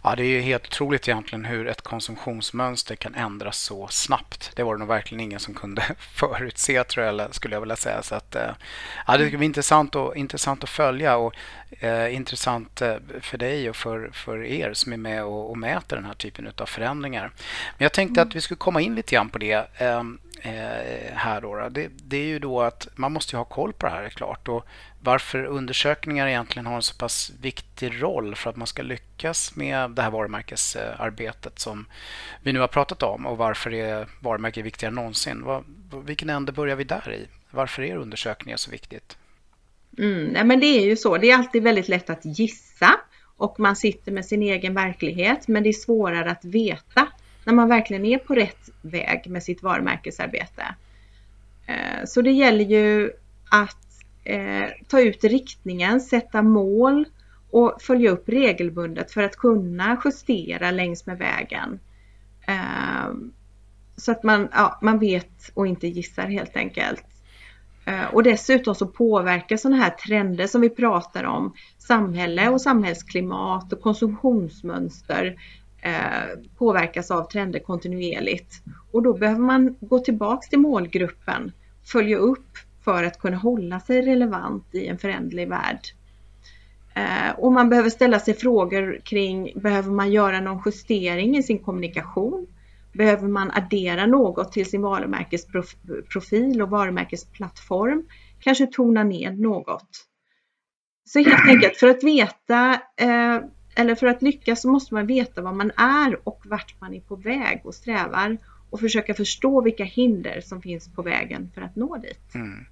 Ja, 0.03 0.15
det 0.15 0.23
är 0.23 0.27
ju 0.27 0.41
helt 0.41 0.67
otroligt 0.67 1.07
egentligen 1.07 1.45
hur 1.45 1.67
ett 1.67 1.81
konsumtionsmönster 1.81 2.95
kan 2.95 3.15
ändras 3.15 3.57
så 3.57 3.87
snabbt. 3.87 4.51
Det 4.55 4.63
var 4.63 4.75
det 4.75 4.79
nog 4.79 4.87
verkligen 4.87 5.19
ingen 5.19 5.39
som 5.39 5.53
kunde 5.53 5.83
förutse 5.99 6.83
tror 6.83 7.05
jag, 7.05 7.35
skulle 7.35 7.55
jag 7.55 7.61
vilja 7.61 7.75
säga. 7.75 8.03
Så 8.03 8.15
att, 8.15 8.35
eh, 8.35 8.51
ja, 9.07 9.17
det 9.17 9.27
ska 9.27 9.37
bli 9.37 9.45
intressant, 9.45 9.95
och, 9.95 10.15
intressant 10.15 10.63
att 10.63 10.69
följa 10.69 11.17
och 11.17 11.33
eh, 11.79 12.15
intressant 12.15 12.81
eh, 12.81 12.95
för 13.21 13.37
dig 13.37 13.69
och 13.69 13.75
för, 13.75 14.09
för 14.13 14.43
er 14.43 14.73
som 14.73 14.93
är 14.93 14.97
med 14.97 15.23
och, 15.23 15.49
och 15.49 15.57
mäter 15.57 15.95
den 15.95 16.05
här 16.05 16.13
typen 16.13 16.51
av 16.57 16.65
förändringar. 16.65 17.31
Men 17.77 17.85
jag 17.85 17.93
tänkte 17.93 18.21
att 18.21 18.35
vi 18.35 18.41
skulle 18.41 18.57
komma 18.57 18.81
in 18.81 18.95
lite 18.95 19.15
grann 19.15 19.29
på 19.29 19.37
det. 19.37 19.67
Eh, 19.77 20.03
Eh, 20.43 21.13
här 21.13 21.41
då, 21.41 21.69
det, 21.69 21.89
det, 22.03 22.17
är 22.17 22.25
ju 22.25 22.39
då 22.39 22.61
att 22.61 22.87
man 22.95 23.11
måste 23.11 23.37
ha 23.37 23.43
koll 23.43 23.73
på 23.73 23.85
det 23.85 23.91
här 23.91 24.03
är 24.03 24.09
klart. 24.09 24.47
Och 24.47 24.65
varför 24.99 25.43
undersökningar 25.43 26.27
egentligen 26.27 26.65
har 26.65 26.75
en 26.75 26.81
så 26.81 26.95
pass 26.95 27.31
viktig 27.41 28.03
roll 28.03 28.35
för 28.35 28.49
att 28.49 28.55
man 28.55 28.67
ska 28.67 28.81
lyckas 28.81 29.55
med 29.55 29.91
det 29.91 30.01
här 30.01 30.11
varumärkesarbetet 30.11 31.59
som 31.59 31.85
vi 32.43 32.53
nu 32.53 32.59
har 32.59 32.67
pratat 32.67 33.03
om 33.03 33.25
och 33.25 33.37
varför 33.37 33.73
är 33.73 34.07
varumärke 34.19 34.61
viktigare 34.61 34.91
än 34.91 34.95
någonsin? 34.95 35.43
Vad, 35.43 35.63
vilken 36.05 36.29
ände 36.29 36.51
börjar 36.51 36.75
vi 36.75 36.83
där 36.83 37.13
i? 37.13 37.27
Varför 37.51 37.83
är 37.83 37.95
undersökningar 37.95 38.57
så 38.57 38.71
viktigt? 38.71 39.17
Mm, 39.97 40.25
nej 40.25 40.43
men 40.43 40.59
det 40.59 40.65
är 40.65 40.85
ju 40.85 40.95
så, 40.95 41.17
det 41.17 41.31
är 41.31 41.37
alltid 41.37 41.63
väldigt 41.63 41.87
lätt 41.87 42.09
att 42.09 42.25
gissa 42.25 42.99
och 43.37 43.59
man 43.59 43.75
sitter 43.75 44.11
med 44.11 44.25
sin 44.25 44.43
egen 44.43 44.73
verklighet 44.73 45.47
men 45.47 45.63
det 45.63 45.69
är 45.69 45.73
svårare 45.73 46.31
att 46.31 46.45
veta 46.45 47.07
när 47.43 47.53
man 47.53 47.69
verkligen 47.69 48.05
är 48.05 48.17
på 48.17 48.35
rätt 48.35 48.69
väg 48.81 49.29
med 49.29 49.43
sitt 49.43 49.63
varumärkesarbete. 49.63 50.75
Eh, 51.65 52.05
så 52.05 52.21
det 52.21 52.31
gäller 52.31 52.65
ju 52.65 53.11
att 53.51 54.03
eh, 54.23 54.69
ta 54.87 55.01
ut 55.01 55.23
riktningen, 55.23 56.01
sätta 56.01 56.41
mål 56.41 57.05
och 57.51 57.81
följa 57.81 58.11
upp 58.11 58.29
regelbundet 58.29 59.11
för 59.11 59.23
att 59.23 59.35
kunna 59.35 60.01
justera 60.05 60.71
längs 60.71 61.05
med 61.05 61.17
vägen. 61.17 61.79
Eh, 62.47 63.13
så 63.95 64.11
att 64.11 64.23
man, 64.23 64.49
ja, 64.51 64.79
man 64.81 64.99
vet 64.99 65.51
och 65.53 65.67
inte 65.67 65.87
gissar 65.87 66.27
helt 66.27 66.55
enkelt. 66.57 67.05
Och 68.11 68.23
dessutom 68.23 68.75
så 68.75 68.87
påverkar 68.87 69.57
sådana 69.57 69.83
här 69.83 69.89
trender 69.89 70.47
som 70.47 70.61
vi 70.61 70.69
pratar 70.69 71.23
om 71.23 71.53
samhälle 71.77 72.49
och 72.49 72.61
samhällsklimat 72.61 73.73
och 73.73 73.81
konsumtionsmönster 73.81 75.35
Eh, 75.81 76.39
påverkas 76.57 77.11
av 77.11 77.23
trender 77.23 77.59
kontinuerligt. 77.59 78.63
Och 78.91 79.03
då 79.03 79.13
behöver 79.13 79.41
man 79.41 79.75
gå 79.79 79.99
tillbaks 79.99 80.49
till 80.49 80.59
målgruppen, 80.59 81.51
följa 81.83 82.17
upp 82.17 82.57
för 82.83 83.03
att 83.03 83.19
kunna 83.19 83.37
hålla 83.37 83.79
sig 83.79 84.01
relevant 84.01 84.65
i 84.71 84.87
en 84.87 84.97
föränderlig 84.97 85.49
värld. 85.49 85.79
Eh, 86.93 87.39
och 87.39 87.51
man 87.51 87.69
behöver 87.69 87.89
ställa 87.89 88.19
sig 88.19 88.33
frågor 88.33 89.01
kring, 89.03 89.51
behöver 89.55 89.91
man 89.91 90.11
göra 90.11 90.41
någon 90.41 90.61
justering 90.65 91.37
i 91.37 91.43
sin 91.43 91.59
kommunikation? 91.59 92.47
Behöver 92.93 93.27
man 93.27 93.51
addera 93.51 94.05
något 94.05 94.51
till 94.51 94.65
sin 94.65 94.81
varumärkesprofil 94.81 96.61
och 96.61 96.69
varumärkesplattform? 96.69 98.03
Kanske 98.39 98.67
tona 98.67 99.03
ner 99.03 99.31
något? 99.31 99.89
Så 101.05 101.19
helt 101.19 101.49
enkelt 101.49 101.77
för 101.77 101.87
att 101.87 102.03
veta 102.03 102.81
eh, 102.97 103.39
eller 103.75 103.95
för 103.95 104.07
att 104.07 104.21
lyckas 104.21 104.61
så 104.61 104.69
måste 104.69 104.93
man 104.93 105.07
veta 105.07 105.41
vad 105.41 105.55
man 105.55 105.71
är 105.77 106.27
och 106.27 106.41
vart 106.45 106.75
man 106.79 106.93
är 106.93 106.99
på 106.99 107.15
väg 107.15 107.61
och 107.63 107.75
strävar 107.75 108.37
och 108.69 108.79
försöka 108.79 109.13
förstå 109.13 109.61
vilka 109.61 109.83
hinder 109.83 110.41
som 110.41 110.61
finns 110.61 110.93
på 110.95 111.01
vägen 111.01 111.51
för 111.55 111.61
att 111.61 111.75
nå 111.75 111.97
dit. 111.97 112.35
Mm. 112.35 112.65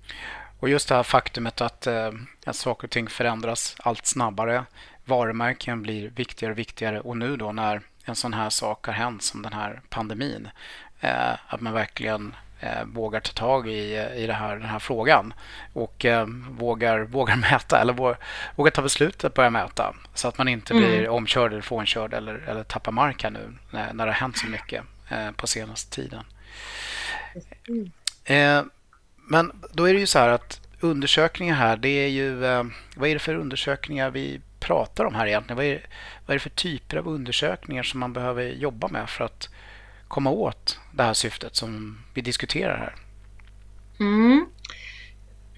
Och 0.60 0.70
just 0.70 0.90
det 0.90 0.96
här 0.96 1.04
faktumet 1.04 1.62
att, 1.62 1.88
eh, 1.88 2.12
saker 2.52 2.88
och 2.88 2.92
ting 2.92 3.08
förändras 3.08 3.76
allt 3.80 4.06
snabbare. 4.06 4.66
Varumärken 5.06 5.82
blir 5.82 6.10
viktigare 6.10 6.52
och 6.54 6.60
viktigare 6.60 7.00
och 7.00 7.18
nu 7.18 7.38
då 7.38 7.52
när 7.52 7.82
en 8.06 8.16
sån 8.16 8.34
här 8.34 8.50
sak 8.50 8.86
har 8.86 8.94
hänt 8.94 9.24
som 9.24 9.42
den 9.42 9.54
här 9.54 9.82
pandemin. 9.90 10.48
Eh, 11.00 11.34
att 11.48 11.62
man 11.62 11.74
verkligen 11.74 12.36
eh, 12.60 12.84
vågar 12.86 13.20
ta 13.20 13.32
tag 13.32 13.68
i, 13.68 14.08
i 14.16 14.28
det 14.28 14.34
här, 14.34 14.56
den 14.56 14.70
här 14.70 14.80
frågan 14.80 15.34
och 15.74 16.06
eh, 16.06 16.28
vågar, 16.50 17.00
vågar 17.00 17.36
mäta 17.36 17.82
eller 17.82 17.94
vågar, 17.94 18.18
vågar 18.56 18.72
ta 18.72 18.82
beslutet 18.82 19.24
att 19.24 19.34
börja 19.34 19.50
mäta 19.50 19.96
så 20.14 20.28
att 20.28 20.38
man 20.38 20.48
inte 20.48 20.74
mm. 20.74 20.86
blir 20.86 21.10
omkörd 21.10 21.52
eller 21.52 21.62
frånkörd 21.62 22.14
eller, 22.14 22.34
eller 22.34 22.64
tappar 22.64 22.92
mark 22.92 23.24
här 23.24 23.30
nu 23.30 23.54
när, 23.72 23.94
när 23.94 24.06
det 24.06 24.12
har 24.12 24.20
hänt 24.20 24.38
så 24.38 24.48
mycket 24.48 24.84
eh, 25.10 25.32
på 25.32 25.48
senaste 25.48 25.96
tiden. 25.96 26.24
Mm. 27.68 27.92
Eh, 28.26 28.64
men 29.16 29.52
då 29.72 29.90
är 29.90 29.94
det 29.94 30.00
ju 30.00 30.08
så 30.08 30.20
här 30.20 30.30
att 30.30 30.62
undersökningar 30.80 31.56
här, 31.56 31.78
det 31.78 31.90
är 31.90 32.08
ju... 32.08 32.46
Eh, 32.46 32.64
vad 32.96 33.10
är 33.10 33.14
det 33.14 33.20
för 33.20 33.36
undersökningar 33.36 34.10
vi 34.10 34.42
pratar 34.60 35.06
om 35.06 35.16
här 35.16 35.28
egentligen? 35.28 35.58
Vad 35.58 35.66
är, 35.66 35.86
vad 36.26 36.30
är 36.30 36.36
det 36.36 36.40
för 36.40 36.50
typer 36.50 36.98
av 36.98 37.08
undersökningar 37.08 37.84
som 37.84 38.00
man 38.00 38.14
behöver 38.14 38.44
jobba 38.44 38.88
med 38.88 39.10
för 39.10 39.26
att 39.26 39.50
komma 40.10 40.30
åt 40.30 40.80
det 40.92 41.04
här 41.04 41.14
syftet 41.14 41.56
som 41.56 41.98
vi 42.14 42.22
diskuterar 42.22 42.78
här? 42.78 42.96
Mm. 44.00 44.46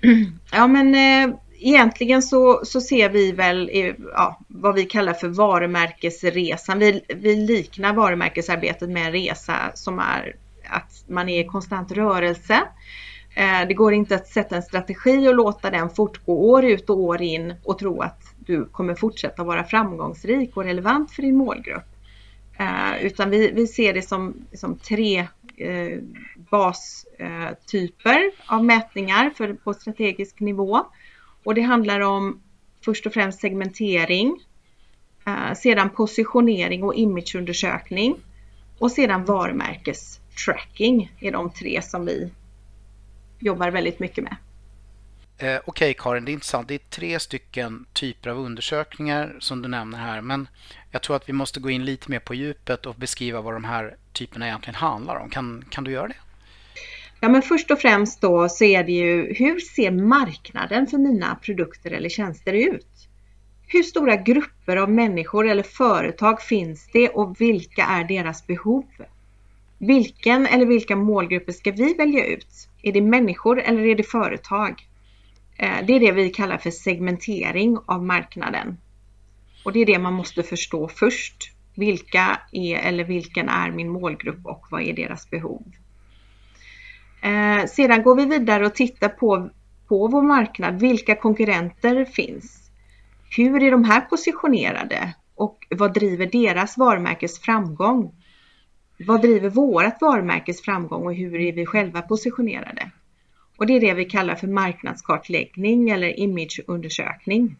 Ja 0.51 0.67
men 0.67 0.95
eh, 0.95 1.35
egentligen 1.59 2.21
så, 2.21 2.61
så 2.65 2.81
ser 2.81 3.09
vi 3.09 3.31
väl 3.31 3.69
eh, 3.73 3.93
ja, 4.13 4.39
vad 4.47 4.75
vi 4.75 4.85
kallar 4.85 5.13
för 5.13 5.27
varumärkesresan. 5.27 6.79
Vi, 6.79 7.05
vi 7.07 7.35
liknar 7.35 7.93
varumärkesarbetet 7.93 8.89
med 8.89 9.05
en 9.05 9.11
resa 9.11 9.71
som 9.73 9.99
är 9.99 10.35
att 10.69 11.03
man 11.07 11.29
är 11.29 11.39
i 11.39 11.47
konstant 11.47 11.91
rörelse. 11.91 12.61
Eh, 13.35 13.67
det 13.67 13.73
går 13.73 13.93
inte 13.93 14.15
att 14.15 14.27
sätta 14.27 14.55
en 14.55 14.63
strategi 14.63 15.27
och 15.27 15.35
låta 15.35 15.69
den 15.69 15.89
fortgå 15.89 16.49
år 16.49 16.65
ut 16.65 16.89
och 16.89 16.99
år 16.99 17.21
in 17.21 17.53
och 17.63 17.79
tro 17.79 18.01
att 18.01 18.21
du 18.39 18.65
kommer 18.65 18.95
fortsätta 18.95 19.43
vara 19.43 19.63
framgångsrik 19.63 20.57
och 20.57 20.63
relevant 20.63 21.11
för 21.11 21.21
din 21.21 21.37
målgrupp. 21.37 21.90
Eh, 22.59 23.05
utan 23.05 23.29
vi, 23.29 23.51
vi 23.51 23.67
ser 23.67 23.93
det 23.93 24.01
som, 24.01 24.33
som 24.53 24.77
tre 24.77 25.27
eh, 25.57 25.99
bastyper 26.49 28.23
eh, 28.25 28.53
av 28.53 28.65
mätningar 28.65 29.29
för, 29.29 29.53
på 29.53 29.73
strategisk 29.73 30.39
nivå. 30.39 30.85
Och 31.43 31.55
det 31.55 31.61
handlar 31.61 31.99
om 31.99 32.41
först 32.85 33.05
och 33.05 33.13
främst 33.13 33.39
segmentering, 33.39 34.39
eh, 35.25 35.53
sedan 35.53 35.89
positionering 35.89 36.83
och 36.83 36.95
imageundersökning 36.95 38.15
och 38.79 38.91
sedan 38.91 39.25
varumärkestracking 39.25 41.11
är 41.19 41.31
de 41.31 41.49
tre 41.49 41.81
som 41.81 42.05
vi 42.05 42.31
jobbar 43.39 43.71
väldigt 43.71 43.99
mycket 43.99 44.23
med. 44.23 44.35
Eh, 45.41 45.47
Okej 45.47 45.61
okay, 45.65 45.93
Karin, 45.93 46.25
det 46.25 46.31
är 46.31 46.33
intressant. 46.33 46.67
Det 46.67 46.73
är 46.73 46.89
tre 46.89 47.19
stycken 47.19 47.85
typer 47.93 48.29
av 48.29 48.37
undersökningar 48.37 49.35
som 49.39 49.61
du 49.61 49.69
nämner 49.69 49.97
här. 49.97 50.21
Men 50.21 50.47
jag 50.91 51.01
tror 51.01 51.15
att 51.15 51.29
vi 51.29 51.33
måste 51.33 51.59
gå 51.59 51.69
in 51.69 51.85
lite 51.85 52.11
mer 52.11 52.19
på 52.19 52.33
djupet 52.33 52.85
och 52.85 52.95
beskriva 52.95 53.41
vad 53.41 53.53
de 53.53 53.63
här 53.63 53.95
typerna 54.13 54.47
egentligen 54.47 54.75
handlar 54.75 55.15
om. 55.15 55.29
Kan, 55.29 55.65
kan 55.69 55.83
du 55.83 55.91
göra 55.91 56.07
det? 56.07 56.15
Ja, 57.19 57.29
men 57.29 57.41
först 57.41 57.71
och 57.71 57.79
främst 57.79 58.21
då 58.21 58.49
så 58.49 58.63
är 58.63 58.83
det 58.83 58.91
ju 58.91 59.33
hur 59.33 59.59
ser 59.59 59.91
marknaden 59.91 60.87
för 60.87 60.97
mina 60.97 61.35
produkter 61.35 61.91
eller 61.91 62.09
tjänster 62.09 62.53
ut? 62.53 63.07
Hur 63.67 63.83
stora 63.83 64.15
grupper 64.15 64.77
av 64.77 64.89
människor 64.89 65.47
eller 65.47 65.63
företag 65.63 66.41
finns 66.41 66.89
det 66.93 67.09
och 67.09 67.41
vilka 67.41 67.83
är 67.83 68.03
deras 68.03 68.47
behov? 68.47 68.85
Vilken 69.77 70.47
eller 70.47 70.65
vilka 70.65 70.95
målgrupper 70.95 71.51
ska 71.51 71.71
vi 71.71 71.93
välja 71.93 72.25
ut? 72.25 72.69
Är 72.81 72.91
det 72.91 73.01
människor 73.01 73.61
eller 73.61 73.85
är 73.85 73.95
det 73.95 74.03
företag? 74.03 74.87
Eh, 75.61 75.85
det 75.85 75.93
är 75.93 75.99
det 75.99 76.11
vi 76.11 76.29
kallar 76.29 76.57
för 76.57 76.71
segmentering 76.71 77.77
av 77.85 78.05
marknaden. 78.05 78.77
Och 79.65 79.73
det 79.73 79.79
är 79.79 79.85
det 79.85 79.99
man 79.99 80.13
måste 80.13 80.43
förstå 80.43 80.87
först. 80.87 81.51
Vilka 81.75 82.39
är 82.51 82.77
eller 82.77 83.03
vilken 83.03 83.49
är 83.49 83.71
min 83.71 83.89
målgrupp 83.89 84.45
och 84.45 84.65
vad 84.71 84.81
är 84.81 84.93
deras 84.93 85.29
behov? 85.29 85.63
Eh, 87.21 87.65
sedan 87.65 88.03
går 88.03 88.15
vi 88.15 88.25
vidare 88.25 88.65
och 88.65 88.75
tittar 88.75 89.09
på, 89.09 89.49
på 89.87 90.07
vår 90.07 90.21
marknad. 90.21 90.79
Vilka 90.79 91.15
konkurrenter 91.15 92.05
finns? 92.05 92.71
Hur 93.37 93.63
är 93.63 93.71
de 93.71 93.83
här 93.83 94.01
positionerade? 94.01 95.15
Och 95.35 95.67
vad 95.69 95.93
driver 95.93 96.25
deras 96.25 96.77
varumärkes 96.77 97.39
framgång? 97.39 98.15
Vad 98.97 99.21
driver 99.21 99.49
vårat 99.49 99.97
varumärkes 100.01 100.61
framgång 100.61 101.05
och 101.05 101.15
hur 101.15 101.39
är 101.39 101.53
vi 101.53 101.65
själva 101.65 102.01
positionerade? 102.01 102.91
Och 103.61 103.67
det 103.67 103.73
är 103.73 103.79
det 103.79 103.93
vi 103.93 104.05
kallar 104.05 104.35
för 104.35 104.47
marknadskartläggning 104.47 105.89
eller 105.89 106.19
imageundersökning. 106.19 107.55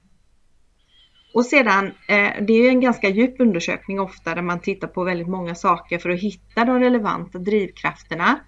Och 1.34 1.46
sedan, 1.46 1.86
eh, 1.86 2.44
det 2.48 2.54
är 2.54 2.70
en 2.70 2.82
ganska 2.82 3.10
djup 3.10 3.36
undersökning 3.40 4.00
ofta 4.00 4.36
där 4.36 4.42
man 4.42 4.60
tittar 4.60 4.88
på 4.88 5.04
väldigt 5.04 5.28
många 5.28 5.56
saker 5.56 5.98
för 5.98 6.10
att 6.10 6.20
hitta 6.20 6.66
de 6.66 6.80
relevanta 6.80 7.40
drivkrafterna. 7.40 8.40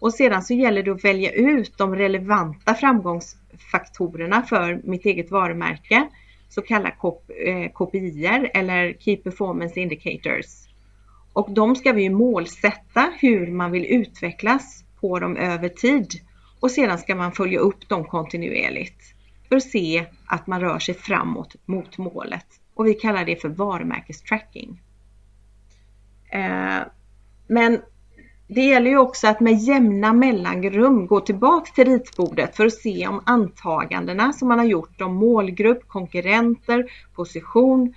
Och 0.00 0.14
sedan 0.14 0.42
så 0.42 0.54
gäller 0.54 0.82
det 0.82 0.90
att 0.90 1.04
välja 1.04 1.32
ut 1.32 1.78
de 1.78 1.96
relevanta 1.96 2.74
framgångsfaktorerna 2.74 4.42
för 4.42 4.80
mitt 4.84 5.06
eget 5.06 5.30
varumärke 5.30 6.08
så 6.48 6.62
kallade 6.62 6.96
KPIer 7.74 8.42
eh, 8.44 8.60
eller 8.60 8.92
Key 8.92 9.16
Performance 9.16 9.80
Indicators. 9.80 10.46
Och 11.32 11.50
de 11.50 11.76
ska 11.76 11.92
vi 11.92 12.10
målsätta 12.10 13.12
hur 13.20 13.46
man 13.46 13.70
vill 13.70 13.86
utvecklas 13.86 14.84
på 15.00 15.18
dem 15.18 15.36
över 15.36 15.68
tid 15.68 16.08
och 16.62 16.70
sedan 16.70 16.98
ska 16.98 17.14
man 17.14 17.32
följa 17.32 17.58
upp 17.58 17.88
dem 17.88 18.04
kontinuerligt 18.04 19.14
för 19.48 19.56
att 19.56 19.62
se 19.62 20.06
att 20.26 20.46
man 20.46 20.60
rör 20.60 20.78
sig 20.78 20.94
framåt 20.94 21.56
mot 21.66 21.98
målet. 21.98 22.46
Och 22.74 22.86
vi 22.86 22.94
kallar 22.94 23.24
det 23.24 23.36
för 23.36 23.48
varumärkestracking. 23.48 24.82
Eh, 26.30 26.78
men 27.46 27.80
det 28.48 28.60
gäller 28.60 28.90
ju 28.90 28.98
också 28.98 29.28
att 29.28 29.40
med 29.40 29.58
jämna 29.58 30.12
mellanrum 30.12 31.06
gå 31.06 31.20
tillbaks 31.20 31.72
till 31.72 31.84
ritbordet 31.84 32.56
för 32.56 32.66
att 32.66 32.74
se 32.74 33.08
om 33.08 33.22
antagandena 33.26 34.32
som 34.32 34.48
man 34.48 34.58
har 34.58 34.66
gjort 34.66 35.00
om 35.00 35.14
målgrupp, 35.14 35.88
konkurrenter, 35.88 36.92
position 37.14 37.94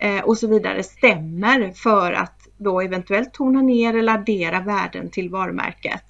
eh, 0.00 0.20
och 0.20 0.38
så 0.38 0.46
vidare 0.46 0.82
stämmer 0.82 1.72
för 1.72 2.12
att 2.12 2.48
då 2.56 2.80
eventuellt 2.80 3.34
tona 3.34 3.62
ner 3.62 3.96
eller 3.96 4.14
addera 4.14 4.60
värden 4.60 5.10
till 5.10 5.30
varumärket. 5.30 6.07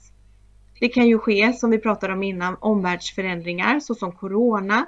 Det 0.80 0.88
kan 0.88 1.08
ju 1.08 1.18
ske, 1.18 1.52
som 1.52 1.70
vi 1.70 1.78
pratade 1.78 2.12
om 2.12 2.22
innan, 2.22 2.56
omvärldsförändringar 2.60 3.80
såsom 3.80 4.12
corona 4.12 4.86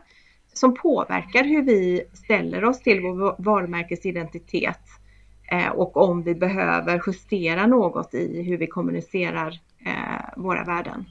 som 0.53 0.75
påverkar 0.75 1.45
hur 1.45 1.63
vi 1.63 2.03
ställer 2.13 2.65
oss 2.65 2.81
till 2.81 3.01
vår 3.01 3.43
varumärkesidentitet 3.43 4.81
eh, 5.51 5.69
och 5.69 5.97
om 5.97 6.23
vi 6.23 6.35
behöver 6.35 7.03
justera 7.07 7.67
något 7.67 8.15
i 8.15 8.43
hur 8.43 8.59
vi 8.59 8.67
kommunicerar 8.67 9.61
eh, 9.87 10.43
våra 10.43 10.65
värden. 10.65 11.05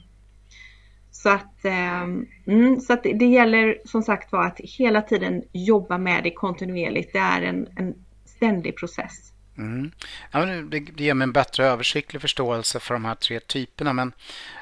Så 1.10 1.28
att, 1.28 1.64
ehm, 1.64 2.26
mm, 2.46 2.80
så 2.80 2.92
att 2.92 3.02
det 3.02 3.26
gäller 3.26 3.78
som 3.84 4.02
sagt 4.02 4.32
var 4.32 4.46
att 4.46 4.60
hela 4.60 5.02
tiden 5.02 5.42
jobba 5.52 5.98
med 5.98 6.24
det 6.24 6.30
kontinuerligt. 6.30 7.12
Det 7.12 7.18
är 7.18 7.42
en, 7.42 7.68
en 7.76 7.94
ständig 8.24 8.76
process. 8.76 9.32
Mm. 9.60 9.90
Ja, 10.30 10.44
det, 10.44 10.80
det 10.80 11.04
ger 11.04 11.14
mig 11.14 11.24
en 11.24 11.32
bättre 11.32 11.66
översiktlig 11.66 12.22
förståelse 12.22 12.80
för 12.80 12.94
de 12.94 13.04
här 13.04 13.14
tre 13.14 13.40
typerna. 13.40 13.92
Men 13.92 14.12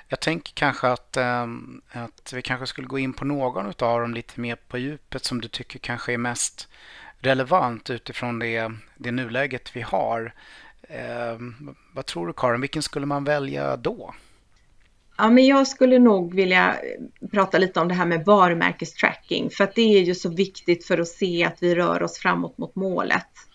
jag 0.09 0.21
tänker 0.21 0.53
kanske 0.55 0.89
att, 0.89 1.17
ehm, 1.17 1.83
att 1.93 2.33
vi 2.33 2.43
kanske 2.43 2.67
skulle 2.67 2.87
gå 2.87 2.99
in 2.99 3.13
på 3.13 3.25
någon 3.25 3.67
av 3.67 4.01
dem 4.01 4.15
lite 4.15 4.41
mer 4.41 4.57
på 4.69 4.79
djupet 4.79 5.25
som 5.25 5.41
du 5.41 5.49
tycker 5.49 5.79
kanske 5.79 6.13
är 6.13 6.19
mest 6.19 6.69
relevant 7.19 7.91
utifrån 7.91 8.39
det, 8.39 8.73
det 8.97 9.11
nuläget 9.11 9.77
vi 9.77 9.81
har. 9.81 10.35
Ehm, 10.89 11.77
vad 11.93 12.07
tror 12.07 12.27
du 12.27 12.33
Karin, 12.33 12.61
vilken 12.61 12.83
skulle 12.83 13.07
man 13.07 13.25
välja 13.25 13.77
då? 13.77 14.15
Ja, 15.17 15.31
men 15.31 15.47
jag 15.47 15.69
skulle 15.69 15.99
nog 15.99 16.35
vilja 16.35 16.77
prata 17.33 17.59
lite 17.59 17.81
om 17.81 17.89
det 17.89 17.95
här 17.95 18.07
med 18.07 18.25
varumärkestracking 18.25 19.51
för 19.51 19.65
att 19.65 19.75
det 19.75 19.99
är 19.99 20.03
ju 20.03 20.15
så 20.15 20.29
viktigt 20.29 20.87
för 20.87 20.99
att 20.99 21.09
se 21.09 21.45
att 21.45 21.63
vi 21.63 21.75
rör 21.75 22.03
oss 22.03 22.19
framåt 22.19 22.59
mot 22.59 22.75
målet. 22.75 23.48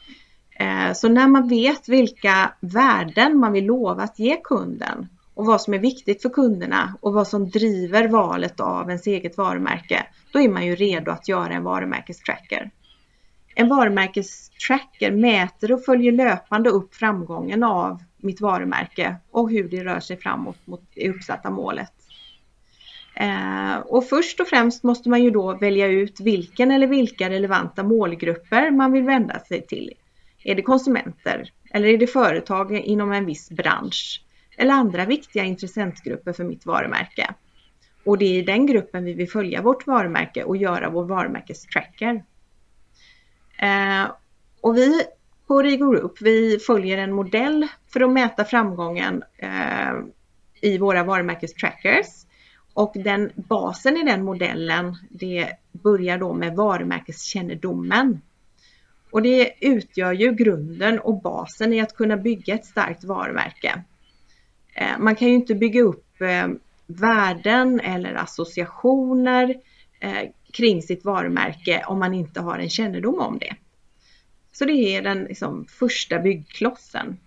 Eh, 0.63 0.93
så 0.93 1.09
när 1.09 1.27
man 1.27 1.47
vet 1.47 1.89
vilka 1.89 2.53
värden 2.59 3.37
man 3.37 3.53
vill 3.53 3.65
lova 3.65 4.03
att 4.03 4.19
ge 4.19 4.37
kunden 4.43 5.07
och 5.33 5.45
vad 5.45 5.61
som 5.61 5.73
är 5.73 5.79
viktigt 5.79 6.21
för 6.21 6.29
kunderna 6.29 6.97
och 7.01 7.13
vad 7.13 7.27
som 7.27 7.49
driver 7.49 8.07
valet 8.07 8.59
av 8.59 8.89
ens 8.89 9.07
eget 9.07 9.37
varumärke, 9.37 10.05
då 10.33 10.41
är 10.41 10.49
man 10.49 10.65
ju 10.65 10.75
redo 10.75 11.11
att 11.11 11.27
göra 11.27 11.53
en 11.53 11.63
varumärkestracker. 11.63 12.71
En 13.55 13.69
varumärkestracker 13.69 15.11
mäter 15.11 15.71
och 15.71 15.85
följer 15.85 16.11
löpande 16.11 16.69
upp 16.69 16.95
framgången 16.95 17.63
av 17.63 18.03
mitt 18.17 18.41
varumärke 18.41 19.15
och 19.31 19.51
hur 19.51 19.69
det 19.69 19.83
rör 19.83 19.99
sig 19.99 20.17
framåt 20.17 20.67
mot 20.67 20.81
det 20.95 21.09
uppsatta 21.09 21.49
målet. 21.49 21.93
Eh, 23.15 23.77
och 23.77 24.05
först 24.05 24.39
och 24.39 24.47
främst 24.47 24.83
måste 24.83 25.09
man 25.09 25.23
ju 25.23 25.29
då 25.29 25.57
välja 25.57 25.87
ut 25.87 26.19
vilken 26.19 26.71
eller 26.71 26.87
vilka 26.87 27.29
relevanta 27.29 27.83
målgrupper 27.83 28.71
man 28.71 28.91
vill 28.91 29.03
vända 29.03 29.39
sig 29.39 29.67
till 29.67 29.93
är 30.43 30.55
det 30.55 30.61
konsumenter 30.61 31.51
eller 31.73 31.87
är 31.87 31.97
det 31.97 32.07
företag 32.07 32.71
inom 32.71 33.11
en 33.11 33.25
viss 33.25 33.49
bransch 33.49 34.23
eller 34.57 34.73
andra 34.73 35.05
viktiga 35.05 35.43
intressentgrupper 35.43 36.33
för 36.33 36.43
mitt 36.43 36.65
varumärke? 36.65 37.33
Och 38.05 38.17
det 38.17 38.25
är 38.25 38.39
i 38.39 38.41
den 38.41 38.65
gruppen 38.65 39.05
vi 39.05 39.13
vill 39.13 39.29
följa 39.29 39.61
vårt 39.61 39.87
varumärke 39.87 40.43
och 40.43 40.57
göra 40.57 40.89
vår 40.89 41.05
varumärkestracker. 41.05 42.23
Eh, 43.57 44.11
och 44.61 44.77
vi 44.77 45.03
på 45.47 45.61
Rigo 45.61 45.91
Group, 45.91 46.21
vi 46.21 46.59
följer 46.59 46.97
en 46.97 47.13
modell 47.13 47.67
för 47.93 48.01
att 48.01 48.11
mäta 48.11 48.45
framgången 48.45 49.23
eh, 49.37 49.93
i 50.61 50.77
våra 50.77 51.03
varumärkestrackers. 51.03 52.07
Och 52.73 52.93
den 52.95 53.31
basen 53.35 53.97
i 53.97 54.03
den 54.03 54.23
modellen, 54.23 54.95
det 55.09 55.49
börjar 55.71 56.17
då 56.17 56.33
med 56.33 56.55
varumärkeskännedomen. 56.55 58.21
Och 59.13 59.21
det 59.21 59.53
utgör 59.59 60.13
ju 60.13 60.31
grunden 60.31 60.99
och 60.99 61.21
basen 61.21 61.73
i 61.73 61.81
att 61.81 61.95
kunna 61.95 62.17
bygga 62.17 62.55
ett 62.55 62.65
starkt 62.65 63.03
varumärke. 63.03 63.83
Eh, 64.75 64.97
man 64.99 65.15
kan 65.15 65.27
ju 65.27 65.33
inte 65.33 65.55
bygga 65.55 65.81
upp 65.81 66.21
eh, 66.21 66.47
värden 66.87 67.79
eller 67.79 68.13
associationer 68.13 69.55
eh, 69.99 70.29
kring 70.53 70.81
sitt 70.81 71.05
varumärke 71.05 71.83
om 71.87 71.99
man 71.99 72.13
inte 72.13 72.41
har 72.41 72.59
en 72.59 72.69
kännedom 72.69 73.19
om 73.19 73.39
det. 73.39 73.55
Så 74.51 74.65
det 74.65 74.73
är 74.73 75.01
den 75.01 75.23
liksom 75.23 75.65
första 75.65 76.19
byggklossen. 76.19 77.17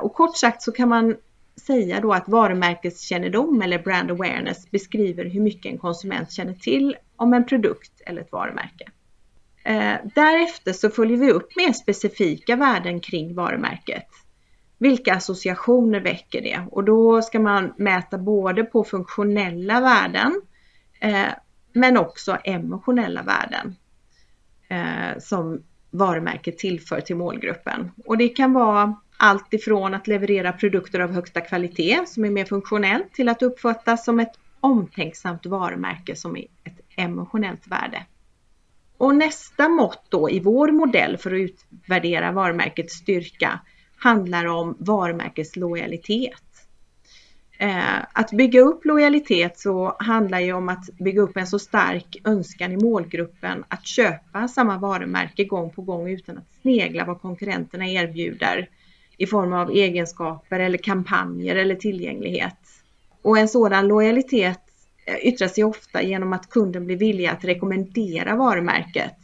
Och 0.00 0.14
kort 0.14 0.36
sagt 0.36 0.62
så 0.62 0.72
kan 0.72 0.88
man 0.88 1.16
säga 1.56 2.00
då 2.00 2.12
att 2.12 2.28
varumärkeskännedom 2.28 3.62
eller 3.62 3.78
brand 3.78 4.10
awareness 4.10 4.70
beskriver 4.70 5.24
hur 5.24 5.40
mycket 5.40 5.72
en 5.72 5.78
konsument 5.78 6.32
känner 6.32 6.54
till 6.54 6.96
om 7.16 7.34
en 7.34 7.46
produkt 7.46 8.00
eller 8.06 8.20
ett 8.20 8.32
varumärke. 8.32 8.90
Eh, 9.64 9.94
därefter 10.14 10.72
så 10.72 10.90
följer 10.90 11.16
vi 11.16 11.32
upp 11.32 11.56
mer 11.56 11.72
specifika 11.72 12.56
värden 12.56 13.00
kring 13.00 13.34
varumärket. 13.34 14.06
Vilka 14.78 15.14
associationer 15.14 16.00
väcker 16.00 16.40
det? 16.40 16.66
Och 16.70 16.84
då 16.84 17.22
ska 17.22 17.40
man 17.40 17.74
mäta 17.76 18.18
både 18.18 18.64
på 18.64 18.84
funktionella 18.84 19.80
värden 19.80 20.42
eh, 21.00 21.28
men 21.72 21.96
också 21.96 22.38
emotionella 22.44 23.22
värden 23.22 23.76
eh, 24.68 25.18
som 25.18 25.62
varumärket 25.90 26.58
tillför 26.58 27.00
till 27.00 27.16
målgruppen. 27.16 27.90
Och 28.04 28.18
det 28.18 28.28
kan 28.28 28.52
vara 28.52 28.96
allt 29.16 29.54
ifrån 29.54 29.94
att 29.94 30.06
leverera 30.06 30.52
produkter 30.52 31.00
av 31.00 31.12
högsta 31.12 31.40
kvalitet 31.40 32.06
som 32.06 32.24
är 32.24 32.30
mer 32.30 32.44
funktionellt 32.44 33.12
till 33.12 33.28
att 33.28 33.42
uppfattas 33.42 34.04
som 34.04 34.20
ett 34.20 34.32
omtänksamt 34.60 35.46
varumärke 35.46 36.16
som 36.16 36.36
är 36.36 36.46
ett 36.64 36.80
emotionellt 36.96 37.66
värde. 37.66 38.06
Och 39.02 39.14
nästa 39.14 39.68
mått 39.68 40.02
då 40.08 40.30
i 40.30 40.40
vår 40.40 40.68
modell 40.68 41.16
för 41.16 41.30
att 41.30 41.38
utvärdera 41.38 42.32
varumärkets 42.32 42.94
styrka 42.94 43.60
handlar 43.96 44.46
om 44.46 44.76
varumärkeslojalitet. 44.78 46.32
lojalitet. 47.58 48.08
att 48.12 48.30
bygga 48.30 48.60
upp 48.60 48.84
lojalitet 48.84 49.58
så 49.58 49.96
handlar 49.98 50.40
ju 50.40 50.52
om 50.52 50.68
att 50.68 50.90
bygga 50.98 51.22
upp 51.22 51.36
en 51.36 51.46
så 51.46 51.58
stark 51.58 52.16
önskan 52.24 52.72
i 52.72 52.76
målgruppen 52.76 53.64
att 53.68 53.86
köpa 53.86 54.48
samma 54.48 54.78
varumärke 54.78 55.44
gång 55.44 55.70
på 55.70 55.82
gång 55.82 56.10
utan 56.10 56.38
att 56.38 56.54
snegla 56.62 57.04
vad 57.04 57.20
konkurrenterna 57.20 57.88
erbjuder 57.88 58.68
i 59.16 59.26
form 59.26 59.52
av 59.52 59.70
egenskaper 59.70 60.60
eller 60.60 60.78
kampanjer 60.78 61.56
eller 61.56 61.74
tillgänglighet. 61.74 62.58
Och 63.22 63.38
en 63.38 63.48
sådan 63.48 63.88
lojalitet 63.88 64.61
Eh, 65.04 65.16
yttrar 65.26 65.48
sig 65.48 65.64
ofta 65.64 66.02
genom 66.02 66.32
att 66.32 66.50
kunden 66.50 66.86
blir 66.86 66.96
villig 66.96 67.26
att 67.26 67.44
rekommendera 67.44 68.36
varumärket 68.36 69.16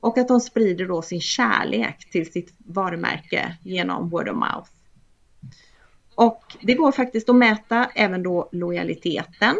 och 0.00 0.18
att 0.18 0.28
de 0.28 0.40
sprider 0.40 0.86
då 0.86 1.02
sin 1.02 1.20
kärlek 1.20 2.10
till 2.10 2.32
sitt 2.32 2.54
varumärke 2.58 3.56
genom 3.62 4.08
word 4.08 4.28
of 4.28 4.36
mouth. 4.36 4.70
Och 6.14 6.56
det 6.60 6.74
går 6.74 6.92
faktiskt 6.92 7.28
att 7.28 7.36
mäta 7.36 7.90
även 7.94 8.22
då 8.22 8.48
lojaliteten 8.52 9.56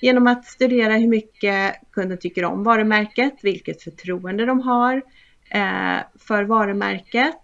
genom 0.00 0.26
att 0.26 0.44
studera 0.46 0.94
hur 0.94 1.08
mycket 1.08 1.76
kunden 1.92 2.18
tycker 2.18 2.44
om 2.44 2.64
varumärket, 2.64 3.34
vilket 3.42 3.82
förtroende 3.82 4.46
de 4.46 4.60
har 4.60 5.02
eh, 5.50 5.98
för 6.18 6.44
varumärket 6.44 7.36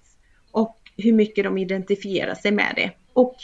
och 0.51 0.77
hur 0.97 1.12
mycket 1.12 1.45
de 1.45 1.59
identifierar 1.59 2.35
sig 2.35 2.53
med 2.53 2.73
det. 2.77 2.90
Och 3.12 3.37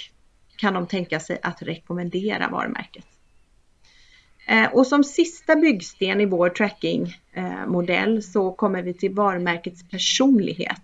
kan 0.56 0.74
de 0.74 0.86
tänka 0.86 1.20
sig 1.20 1.38
att 1.42 1.62
rekommendera 1.62 2.48
varumärket. 2.48 3.06
Eh, 4.46 4.72
och 4.72 4.86
som 4.86 5.04
sista 5.04 5.56
byggsten 5.56 6.20
i 6.20 6.26
vår 6.26 6.48
trackingmodell 6.48 8.22
så 8.22 8.52
kommer 8.52 8.82
vi 8.82 8.94
till 8.94 9.14
varumärkets 9.14 9.88
personlighet. 9.90 10.82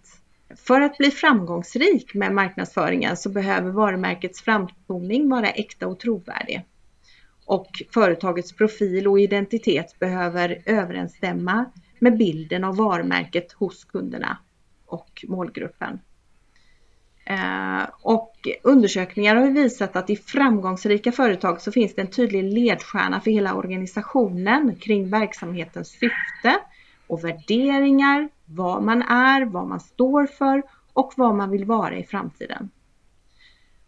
För 0.56 0.80
att 0.80 0.98
bli 0.98 1.10
framgångsrik 1.10 2.14
med 2.14 2.32
marknadsföringen 2.32 3.16
så 3.16 3.28
behöver 3.28 3.70
varumärkets 3.70 4.42
framtoning 4.42 5.28
vara 5.28 5.50
äkta 5.50 5.86
och 5.86 6.00
trovärdig. 6.00 6.64
Och 7.44 7.82
företagets 7.94 8.52
profil 8.52 9.08
och 9.08 9.20
identitet 9.20 9.98
behöver 9.98 10.62
överensstämma 10.66 11.64
med 11.98 12.16
bilden 12.18 12.64
av 12.64 12.76
varumärket 12.76 13.52
hos 13.52 13.84
kunderna 13.84 14.38
och 14.86 15.24
målgruppen. 15.28 15.98
Eh, 17.28 17.88
och 18.02 18.48
undersökningar 18.62 19.36
har 19.36 19.50
visat 19.50 19.96
att 19.96 20.10
i 20.10 20.16
framgångsrika 20.16 21.12
företag 21.12 21.60
så 21.60 21.72
finns 21.72 21.94
det 21.94 22.02
en 22.02 22.10
tydlig 22.10 22.44
ledstjärna 22.44 23.20
för 23.20 23.30
hela 23.30 23.54
organisationen 23.54 24.76
kring 24.76 25.10
verksamhetens 25.10 25.88
syfte, 25.88 26.60
och 27.06 27.24
värderingar, 27.24 28.28
vad 28.44 28.82
man 28.82 29.02
är, 29.02 29.44
vad 29.44 29.66
man 29.66 29.80
står 29.80 30.26
för 30.26 30.62
och 30.92 31.12
vad 31.16 31.34
man 31.34 31.50
vill 31.50 31.64
vara 31.64 31.96
i 31.96 32.04
framtiden. 32.04 32.70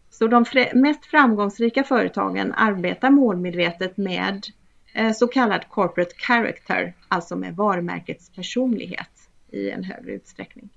Så 0.09 0.27
de 0.27 0.45
mest 0.73 1.05
framgångsrika 1.05 1.83
företagen 1.83 2.53
arbetar 2.53 3.09
målmedvetet 3.09 3.97
med 3.97 4.45
eh, 4.93 5.11
så 5.11 5.27
kallad 5.27 5.67
corporate 5.69 6.15
character, 6.15 6.93
alltså 7.07 7.35
med 7.35 7.55
varumärkets 7.55 8.29
personlighet 8.29 9.29
i 9.51 9.69
en 9.69 9.83
högre 9.83 10.11
utsträckning. 10.11 10.69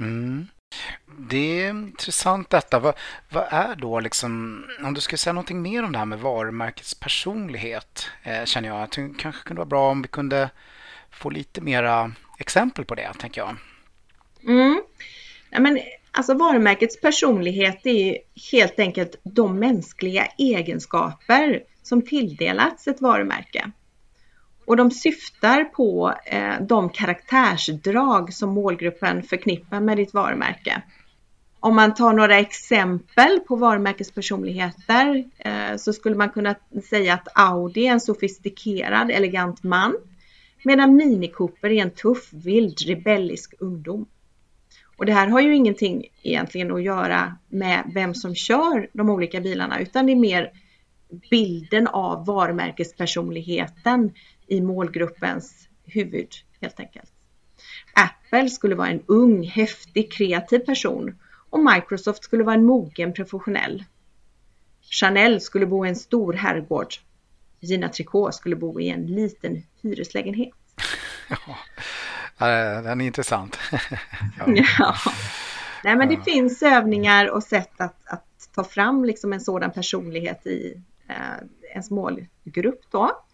Mm. 0.00 0.46
Det 1.30 1.62
är 1.62 1.70
intressant 1.70 2.50
detta. 2.50 2.78
Vad, 2.78 2.94
vad, 3.28 3.44
är 3.50 3.76
då 3.76 4.00
liksom, 4.00 4.64
om 4.84 4.94
du 4.94 5.00
skulle 5.00 5.18
säga 5.18 5.32
någonting 5.32 5.62
mer 5.62 5.82
om 5.82 5.92
det 5.92 5.98
här 5.98 6.04
med 6.04 6.18
varumärkets 6.18 6.94
personlighet, 6.94 8.10
eh, 8.22 8.44
känner 8.44 8.68
jag 8.68 8.82
att 8.82 8.92
det 8.92 9.10
kanske 9.18 9.42
kunde 9.42 9.58
vara 9.58 9.68
bra 9.68 9.90
om 9.90 10.02
vi 10.02 10.08
kunde 10.08 10.50
få 11.10 11.30
lite 11.30 11.60
mera 11.60 12.12
exempel 12.38 12.84
på 12.84 12.94
det, 12.94 13.12
tänker 13.18 13.40
jag. 13.40 13.56
Mm. 14.46 14.82
Ja, 15.50 15.60
men, 15.60 15.80
alltså 16.10 16.34
varumärkets 16.34 17.00
personlighet 17.00 17.86
är 17.86 18.18
helt 18.52 18.78
enkelt 18.78 19.20
de 19.22 19.58
mänskliga 19.58 20.26
egenskaper 20.38 21.62
som 21.82 22.02
tilldelats 22.02 22.88
ett 22.88 23.00
varumärke. 23.00 23.70
Och 24.68 24.76
de 24.76 24.90
syftar 24.90 25.64
på 25.64 26.14
eh, 26.26 26.60
de 26.60 26.90
karaktärsdrag 26.90 28.32
som 28.32 28.50
målgruppen 28.50 29.22
förknippar 29.22 29.80
med 29.80 29.96
ditt 29.96 30.14
varumärke. 30.14 30.82
Om 31.60 31.76
man 31.76 31.94
tar 31.94 32.12
några 32.12 32.38
exempel 32.38 33.40
på 33.40 33.56
varumärkespersonligheter 33.56 35.24
eh, 35.38 35.76
så 35.76 35.92
skulle 35.92 36.16
man 36.16 36.30
kunna 36.30 36.54
säga 36.90 37.14
att 37.14 37.28
Audi 37.34 37.86
är 37.86 37.92
en 37.92 38.00
sofistikerad, 38.00 39.10
elegant 39.10 39.62
man 39.62 39.96
medan 40.62 40.96
Mini 40.96 41.28
Cooper 41.28 41.70
är 41.70 41.82
en 41.82 41.90
tuff, 41.90 42.32
vild, 42.32 42.78
rebellisk 42.86 43.54
ungdom. 43.58 44.06
Och 44.96 45.06
det 45.06 45.12
här 45.12 45.26
har 45.26 45.40
ju 45.40 45.56
ingenting 45.56 46.06
egentligen 46.22 46.72
att 46.72 46.82
göra 46.82 47.36
med 47.48 47.90
vem 47.94 48.14
som 48.14 48.34
kör 48.34 48.88
de 48.92 49.10
olika 49.10 49.40
bilarna 49.40 49.80
utan 49.80 50.06
det 50.06 50.12
är 50.12 50.16
mer 50.16 50.52
bilden 51.30 51.86
av 51.86 52.26
varumärkespersonligheten 52.26 54.12
i 54.48 54.60
målgruppens 54.60 55.68
huvud 55.84 56.28
helt 56.60 56.80
enkelt. 56.80 57.12
Apple 57.94 58.50
skulle 58.50 58.74
vara 58.74 58.88
en 58.88 59.02
ung, 59.06 59.42
häftig, 59.42 60.12
kreativ 60.12 60.58
person 60.58 61.18
och 61.50 61.60
Microsoft 61.60 62.24
skulle 62.24 62.44
vara 62.44 62.54
en 62.54 62.64
mogen 62.64 63.12
professionell. 63.12 63.84
Chanel 64.90 65.40
skulle 65.40 65.66
bo 65.66 65.86
i 65.86 65.88
en 65.88 65.96
stor 65.96 66.32
herrgård. 66.32 66.94
Gina 67.60 67.88
Tricot 67.88 68.34
skulle 68.34 68.56
bo 68.56 68.80
i 68.80 68.88
en 68.88 69.06
liten 69.06 69.62
hyreslägenhet. 69.82 70.54
Ja, 72.40 72.82
den 72.82 73.00
är 73.00 73.06
intressant. 73.06 73.58
ja. 74.38 74.46
ja. 74.78 74.94
Nej, 75.84 75.96
men 75.96 76.08
det 76.08 76.14
ja. 76.14 76.22
finns 76.22 76.62
övningar 76.62 77.30
och 77.30 77.42
sätt 77.42 77.80
att, 77.80 77.96
att 78.06 78.50
ta 78.54 78.64
fram 78.64 79.04
liksom 79.04 79.32
en 79.32 79.40
sådan 79.40 79.70
personlighet 79.70 80.46
i 80.46 80.82
eh, 81.08 81.16
ens 81.72 81.90
målgrupp. 81.90 82.80
Då. 82.90 83.24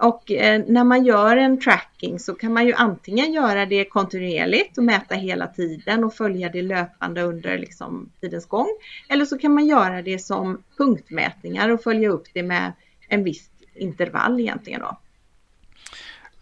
Och 0.00 0.30
eh, 0.30 0.62
när 0.66 0.84
man 0.84 1.04
gör 1.04 1.36
en 1.36 1.60
tracking 1.60 2.18
så 2.18 2.34
kan 2.34 2.52
man 2.52 2.66
ju 2.66 2.72
antingen 2.72 3.32
göra 3.32 3.66
det 3.66 3.84
kontinuerligt 3.84 4.78
och 4.78 4.84
mäta 4.84 5.14
hela 5.14 5.46
tiden 5.46 6.04
och 6.04 6.14
följa 6.14 6.48
det 6.48 6.62
löpande 6.62 7.22
under 7.22 7.58
liksom, 7.58 8.10
tidens 8.20 8.46
gång. 8.46 8.68
Eller 9.08 9.24
så 9.24 9.38
kan 9.38 9.54
man 9.54 9.66
göra 9.66 10.02
det 10.02 10.18
som 10.18 10.62
punktmätningar 10.76 11.68
och 11.68 11.82
följa 11.82 12.08
upp 12.08 12.26
det 12.32 12.42
med 12.42 12.72
en 13.08 13.24
viss 13.24 13.50
intervall 13.74 14.40
egentligen. 14.40 14.80
Då. 14.80 14.98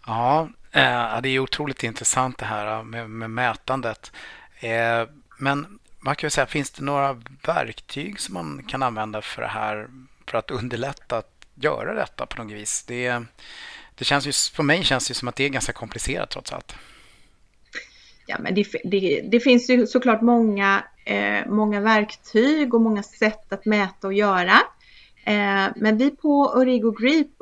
Ja, 0.07 0.49
eh, 0.71 1.21
det 1.21 1.29
är 1.29 1.39
otroligt 1.39 1.83
intressant 1.83 2.37
det 2.37 2.45
här 2.45 2.83
med, 2.83 3.09
med 3.09 3.29
mätandet. 3.29 4.11
Eh, 4.59 5.07
men 5.37 5.79
man 5.99 6.15
kan 6.15 6.27
ju 6.27 6.31
säga, 6.31 6.47
finns 6.47 6.71
det 6.71 6.83
några 6.83 7.21
verktyg 7.45 8.19
som 8.19 8.33
man 8.33 8.63
kan 8.67 8.83
använda 8.83 9.21
för 9.21 9.41
det 9.41 9.47
här 9.47 9.87
för 10.25 10.37
att 10.37 10.51
underlätta 10.51 11.21
göra 11.63 11.93
detta 11.93 12.25
på 12.25 12.43
något 12.43 12.53
vis. 12.53 12.83
Det, 12.87 13.23
det 13.95 14.05
känns 14.05 14.27
ju, 14.27 14.31
för 14.55 14.63
mig 14.63 14.83
känns 14.83 15.07
det 15.07 15.13
som 15.13 15.27
att 15.27 15.35
det 15.35 15.43
är 15.43 15.49
ganska 15.49 15.73
komplicerat 15.73 16.29
trots 16.29 16.53
allt. 16.53 16.75
Ja, 18.25 18.37
men 18.39 18.55
det, 18.55 18.67
det, 18.83 19.21
det 19.31 19.39
finns 19.39 19.69
ju 19.69 19.87
såklart 19.87 20.21
många, 20.21 20.83
eh, 21.05 21.47
många 21.47 21.81
verktyg 21.81 22.73
och 22.73 22.81
många 22.81 23.03
sätt 23.03 23.53
att 23.53 23.65
mäta 23.65 24.07
och 24.07 24.13
göra. 24.13 24.59
Eh, 25.23 25.67
men 25.75 25.97
vi 25.97 26.09
på 26.09 26.53
Origo 26.55 26.91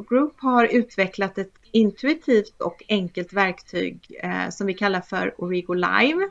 Group 0.09 0.35
har 0.37 0.65
utvecklat 0.65 1.37
ett 1.37 1.53
intuitivt 1.71 2.61
och 2.61 2.83
enkelt 2.89 3.33
verktyg 3.33 4.19
eh, 4.23 4.49
som 4.49 4.67
vi 4.67 4.73
kallar 4.73 5.01
för 5.01 5.41
Origo 5.41 5.73
Live. 5.73 6.29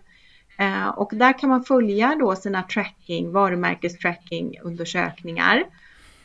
Eh, 0.58 0.88
och 0.88 1.10
där 1.12 1.38
kan 1.38 1.48
man 1.48 1.64
följa 1.64 2.16
då 2.20 2.36
sina 2.36 2.62
tracking, 2.62 3.32
varumärkestracking 3.32 4.58
undersökningar 4.62 5.64
Eh, 5.64 5.64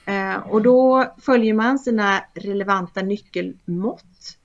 Eh, 0.06 0.36
och 0.36 0.62
då 0.62 1.06
följer 1.22 1.54
man 1.54 1.80
sina 1.80 2.24
relevanta 2.34 3.02
nyckelmått 3.02 4.38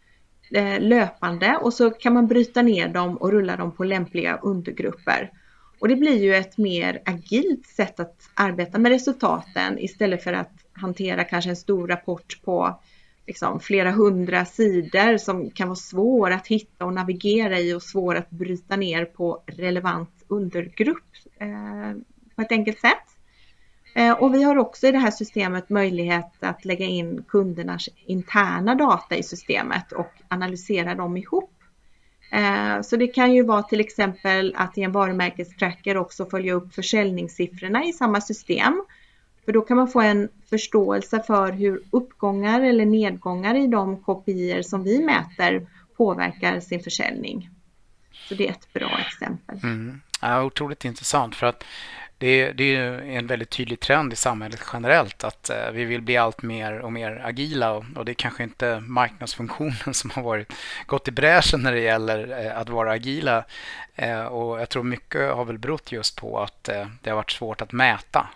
eh, 0.50 0.80
löpande 0.80 1.56
och 1.56 1.74
så 1.74 1.90
kan 1.90 2.14
man 2.14 2.26
bryta 2.26 2.62
ner 2.62 2.88
dem 2.88 3.16
och 3.16 3.32
rulla 3.32 3.56
dem 3.56 3.72
på 3.72 3.84
lämpliga 3.84 4.36
undergrupper. 4.36 5.30
Och 5.78 5.88
det 5.88 5.96
blir 5.96 6.22
ju 6.22 6.34
ett 6.34 6.58
mer 6.58 7.02
agilt 7.04 7.66
sätt 7.66 8.00
att 8.00 8.30
arbeta 8.34 8.78
med 8.78 8.92
resultaten 8.92 9.78
istället 9.78 10.22
för 10.22 10.32
att 10.32 10.52
hantera 10.72 11.24
kanske 11.24 11.50
en 11.50 11.56
stor 11.56 11.88
rapport 11.88 12.40
på 12.44 12.80
liksom 13.26 13.60
flera 13.60 13.90
hundra 13.90 14.44
sidor 14.44 15.16
som 15.16 15.50
kan 15.50 15.68
vara 15.68 15.76
svår 15.76 16.30
att 16.30 16.46
hitta 16.46 16.84
och 16.84 16.92
navigera 16.92 17.58
i 17.58 17.74
och 17.74 17.82
svår 17.82 18.14
att 18.14 18.30
bryta 18.30 18.76
ner 18.76 19.04
på 19.04 19.42
relevant 19.46 20.24
undergrupp 20.28 21.04
eh, 21.38 21.92
på 22.36 22.42
ett 22.42 22.52
enkelt 22.52 22.80
sätt. 22.80 23.15
Eh, 23.96 24.12
och 24.12 24.34
vi 24.34 24.42
har 24.42 24.56
också 24.56 24.86
i 24.86 24.92
det 24.92 24.98
här 24.98 25.10
systemet 25.10 25.70
möjlighet 25.70 26.32
att 26.40 26.64
lägga 26.64 26.84
in 26.84 27.24
kundernas 27.28 27.88
interna 28.06 28.74
data 28.74 29.16
i 29.16 29.22
systemet 29.22 29.92
och 29.92 30.12
analysera 30.28 30.94
dem 30.94 31.16
ihop. 31.16 31.52
Eh, 32.32 32.80
så 32.82 32.96
det 32.96 33.06
kan 33.06 33.34
ju 33.34 33.42
vara 33.42 33.62
till 33.62 33.80
exempel 33.80 34.54
att 34.56 34.78
i 34.78 34.82
en 34.82 34.92
varumärkestracker 34.92 35.96
också 35.96 36.26
följa 36.26 36.54
upp 36.54 36.74
försäljningssiffrorna 36.74 37.84
i 37.84 37.92
samma 37.92 38.20
system. 38.20 38.82
För 39.44 39.52
då 39.52 39.60
kan 39.60 39.76
man 39.76 39.88
få 39.88 40.00
en 40.00 40.28
förståelse 40.50 41.22
för 41.26 41.52
hur 41.52 41.82
uppgångar 41.90 42.60
eller 42.60 42.86
nedgångar 42.86 43.54
i 43.54 43.66
de 43.66 44.02
kopior 44.02 44.62
som 44.62 44.84
vi 44.84 45.04
mäter 45.04 45.66
påverkar 45.96 46.60
sin 46.60 46.82
försäljning. 46.82 47.50
Så 48.28 48.34
det 48.34 48.48
är 48.48 48.50
ett 48.50 48.72
bra 48.72 48.98
exempel. 48.98 49.58
Mm. 49.62 50.00
Ja, 50.20 50.42
otroligt 50.42 50.84
intressant 50.84 51.36
för 51.36 51.46
att 51.46 51.64
det, 52.18 52.52
det 52.52 52.76
är 52.76 53.00
en 53.00 53.26
väldigt 53.26 53.50
tydlig 53.50 53.80
trend 53.80 54.12
i 54.12 54.16
samhället 54.16 54.60
generellt 54.72 55.24
att 55.24 55.50
eh, 55.50 55.70
vi 55.72 55.84
vill 55.84 56.02
bli 56.02 56.16
allt 56.16 56.42
mer 56.42 56.78
och 56.78 56.92
mer 56.92 57.22
agila 57.24 57.72
och, 57.72 57.84
och, 57.96 58.04
det 58.04 58.12
är 58.12 58.14
kanske 58.14 58.42
inte 58.42 58.80
marknadsfunktionen 58.80 59.94
som 59.94 60.10
har 60.10 60.22
varit, 60.22 60.52
gått 60.86 61.08
i 61.08 61.10
bräschen 61.10 61.62
när 61.62 61.72
det 61.72 61.80
gäller 61.80 62.46
eh, 62.46 62.58
att 62.58 62.68
vara 62.68 62.92
agila. 62.92 63.44
Eh, 63.94 64.24
och 64.24 64.60
jag 64.60 64.68
tror 64.68 64.82
mycket 64.82 65.34
har 65.34 65.44
väl 65.44 65.58
berott 65.58 65.92
just 65.92 66.20
på 66.20 66.42
att 66.42 66.64
det 67.02 67.10
har 67.10 67.16
varit 67.16 67.30
svårt 67.30 67.62
att 67.62 67.72
mäta. 67.72 68.26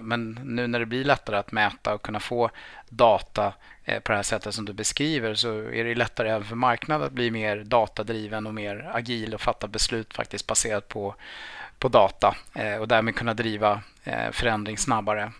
men 0.00 0.38
nu 0.44 0.66
när 0.66 0.78
det 0.78 0.86
blir 0.86 1.04
lättare 1.04 1.36
att 1.36 1.52
mäta 1.52 1.94
och 1.94 2.02
kunna 2.02 2.20
få 2.20 2.50
data 2.88 3.52
på 3.84 4.12
det 4.12 4.16
här 4.16 4.22
sättet 4.22 4.54
som 4.54 4.64
du 4.64 4.72
beskriver 4.72 5.34
så 5.34 5.48
är 5.58 5.84
det 5.84 5.94
lättare 5.94 6.30
även 6.30 6.44
för 6.44 6.56
marknaden 6.56 7.06
att 7.06 7.12
bli 7.12 7.30
mer 7.30 7.56
datadriven 7.56 8.46
och 8.46 8.54
mer 8.54 8.90
agil 8.92 9.34
och 9.34 9.40
fatta 9.40 9.68
beslut 9.68 10.14
faktiskt 10.14 10.46
baserat 10.46 10.88
på 10.88 11.14
på 11.86 11.90
data 11.90 12.36
eh, 12.54 12.76
och 12.76 12.88
därmed 12.88 13.14
kunna 13.14 13.34
driva 13.34 13.80
eh, 14.04 14.30
förändring 14.32 14.78
snabbare. 14.78 15.32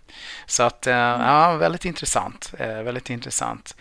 Så 0.47 0.63
att, 0.63 0.87
eh, 0.87 0.95
mm. 0.95 1.21
ja, 1.21 1.57
väldigt 1.57 1.85
intressant. 1.85 2.53
Väldigt 2.59 3.11
intressant. 3.11 3.77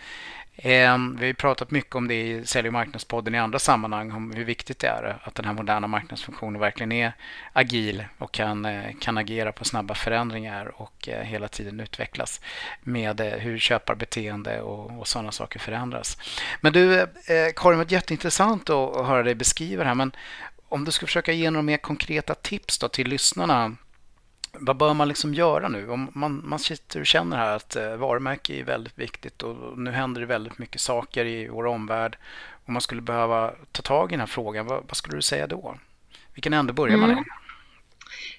Vi 0.62 1.26
har 1.26 1.32
pratat 1.32 1.70
mycket 1.70 1.94
om 1.94 2.08
det 2.08 2.14
i 2.14 2.46
Sälj 2.46 2.68
och 2.68 2.72
marknadspodden 2.72 3.34
i 3.34 3.38
andra 3.38 3.58
sammanhang 3.58 4.12
om 4.12 4.32
hur 4.32 4.44
viktigt 4.44 4.78
det 4.78 4.86
är 4.86 5.18
att 5.22 5.34
den 5.34 5.44
här 5.44 5.52
moderna 5.52 5.86
marknadsfunktionen 5.86 6.60
verkligen 6.60 6.92
är 6.92 7.12
agil 7.52 8.04
och 8.18 8.32
kan, 8.32 8.68
kan 9.00 9.18
agera 9.18 9.52
på 9.52 9.64
snabba 9.64 9.94
förändringar 9.94 10.80
och 10.80 11.08
hela 11.22 11.48
tiden 11.48 11.80
utvecklas 11.80 12.40
med 12.82 13.20
hur 13.20 13.58
köparbeteende 13.58 14.60
och, 14.60 15.00
och 15.00 15.08
sådana 15.08 15.32
saker 15.32 15.58
förändras. 15.58 16.18
Men 16.60 16.72
du 16.72 17.06
Karin, 17.56 17.78
det 17.78 17.84
var 17.84 17.92
jätteintressant 17.92 18.70
att 18.70 19.06
höra 19.06 19.22
dig 19.22 19.34
beskriva 19.34 19.82
det 19.82 19.88
här. 19.88 19.94
Men 19.94 20.12
om 20.76 20.84
du 20.84 20.92
ska 20.92 21.06
försöka 21.06 21.32
ge 21.32 21.50
några 21.50 21.62
mer 21.62 21.76
konkreta 21.76 22.34
tips 22.34 22.78
då 22.78 22.88
till 22.88 23.08
lyssnarna. 23.08 23.76
Vad 24.52 24.76
bör 24.76 24.94
man 24.94 25.08
liksom 25.08 25.34
göra 25.34 25.68
nu? 25.68 25.90
Om 25.90 26.10
man, 26.14 26.42
man 26.44 26.58
sitter 26.58 27.00
och 27.00 27.06
känner 27.06 27.36
här 27.36 27.56
att 27.56 27.76
eh, 27.76 27.96
varumärke 27.96 28.54
är 28.54 28.64
väldigt 28.64 28.98
viktigt 28.98 29.42
och 29.42 29.78
nu 29.78 29.90
händer 29.90 30.20
det 30.20 30.26
väldigt 30.26 30.58
mycket 30.58 30.80
saker 30.80 31.24
i 31.24 31.48
vår 31.48 31.66
omvärld. 31.66 32.16
Om 32.66 32.72
man 32.72 32.82
skulle 32.82 33.02
behöva 33.02 33.52
ta 33.72 33.82
tag 33.82 34.10
i 34.10 34.12
den 34.12 34.20
här 34.20 34.26
frågan, 34.26 34.66
vad, 34.66 34.82
vad 34.88 34.96
skulle 34.96 35.16
du 35.16 35.22
säga 35.22 35.46
då? 35.46 35.76
Vilken 36.34 36.52
ände 36.52 36.72
börjar 36.72 36.96
man 36.96 37.10
i? 37.10 37.12
Mm. 37.12 37.24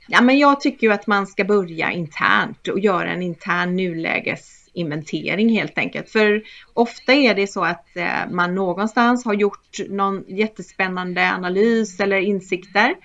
Ja, 0.08 0.22
men 0.22 0.38
jag 0.38 0.62
tycker 0.62 0.88
ju 0.88 0.94
att 0.94 1.08
man 1.08 1.28
ska 1.28 1.44
börja 1.44 1.92
internt 1.92 2.68
och 2.68 2.80
göra 2.80 3.10
en 3.10 3.22
intern 3.22 3.76
nuläges 3.76 4.57
inventering 4.78 5.50
helt 5.50 5.78
enkelt. 5.78 6.10
För 6.10 6.44
ofta 6.74 7.14
är 7.14 7.36
det 7.36 7.48
så 7.48 7.64
att 7.64 7.98
eh, 7.98 8.30
man 8.32 8.56
någonstans 8.56 9.26
har 9.26 9.34
gjort 9.34 9.78
någon 9.90 10.24
jättespännande 10.28 11.32
analys 11.32 12.00
eller 12.00 12.18
insikter. 12.18 12.96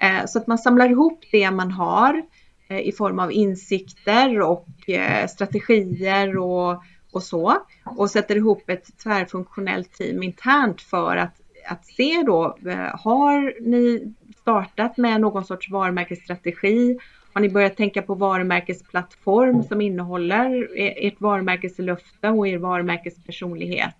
Eh, 0.00 0.26
så 0.26 0.38
att 0.38 0.46
man 0.46 0.58
samlar 0.58 0.90
ihop 0.90 1.24
det 1.32 1.50
man 1.50 1.70
har 1.70 2.22
eh, 2.68 2.80
i 2.80 2.92
form 2.92 3.18
av 3.18 3.32
insikter 3.32 4.40
och 4.40 4.66
strategier 5.28 6.38
och, 6.38 6.82
och 7.12 7.22
så 7.22 7.56
och 7.84 8.10
sätter 8.10 8.36
ihop 8.36 8.70
ett 8.70 8.98
tvärfunktionellt 9.02 9.92
team 9.92 10.22
internt 10.22 10.80
för 10.80 11.16
att, 11.16 11.34
att 11.68 11.86
se 11.86 12.22
då, 12.26 12.58
har 12.92 13.60
ni 13.70 14.14
startat 14.40 14.96
med 14.96 15.20
någon 15.20 15.44
sorts 15.44 15.70
varumärkesstrategi? 15.70 16.98
Har 17.38 17.42
ni 17.42 17.48
börjat 17.48 17.76
tänka 17.76 18.02
på 18.02 18.14
varumärkesplattform 18.14 19.62
som 19.62 19.80
innehåller 19.80 20.68
ert 20.76 21.20
varumärkeslöfte 21.20 22.28
och 22.28 22.48
er 22.48 22.58
varumärkespersonlighet? 22.58 23.94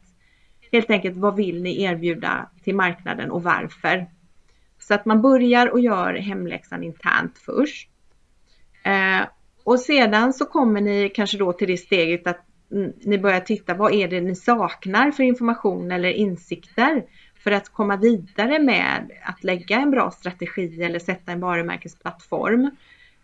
Helt 0.72 0.90
enkelt, 0.90 1.16
vad 1.16 1.36
vill 1.36 1.62
ni 1.62 1.82
erbjuda 1.82 2.50
till 2.64 2.74
marknaden 2.74 3.30
och 3.30 3.42
varför? 3.42 4.06
Så 4.78 4.94
att 4.94 5.04
man 5.04 5.22
börjar 5.22 5.66
och 5.72 5.80
gör 5.80 6.14
hemläxan 6.14 6.82
internt 6.82 7.38
först. 7.38 7.90
Eh, 8.82 9.28
och 9.64 9.80
sedan 9.80 10.32
så 10.32 10.44
kommer 10.44 10.80
ni 10.80 11.10
kanske 11.14 11.38
då 11.38 11.52
till 11.52 11.68
det 11.68 11.76
steget 11.76 12.26
att 12.26 12.46
ni 13.04 13.18
börjar 13.18 13.40
titta, 13.40 13.74
vad 13.74 13.92
är 13.92 14.08
det 14.08 14.20
ni 14.20 14.34
saknar 14.34 15.10
för 15.10 15.22
information 15.22 15.92
eller 15.92 16.10
insikter 16.10 17.04
för 17.36 17.50
att 17.50 17.68
komma 17.68 17.96
vidare 17.96 18.58
med 18.58 19.10
att 19.22 19.44
lägga 19.44 19.76
en 19.76 19.90
bra 19.90 20.10
strategi 20.10 20.82
eller 20.82 20.98
sätta 20.98 21.32
en 21.32 21.40
varumärkesplattform. 21.40 22.70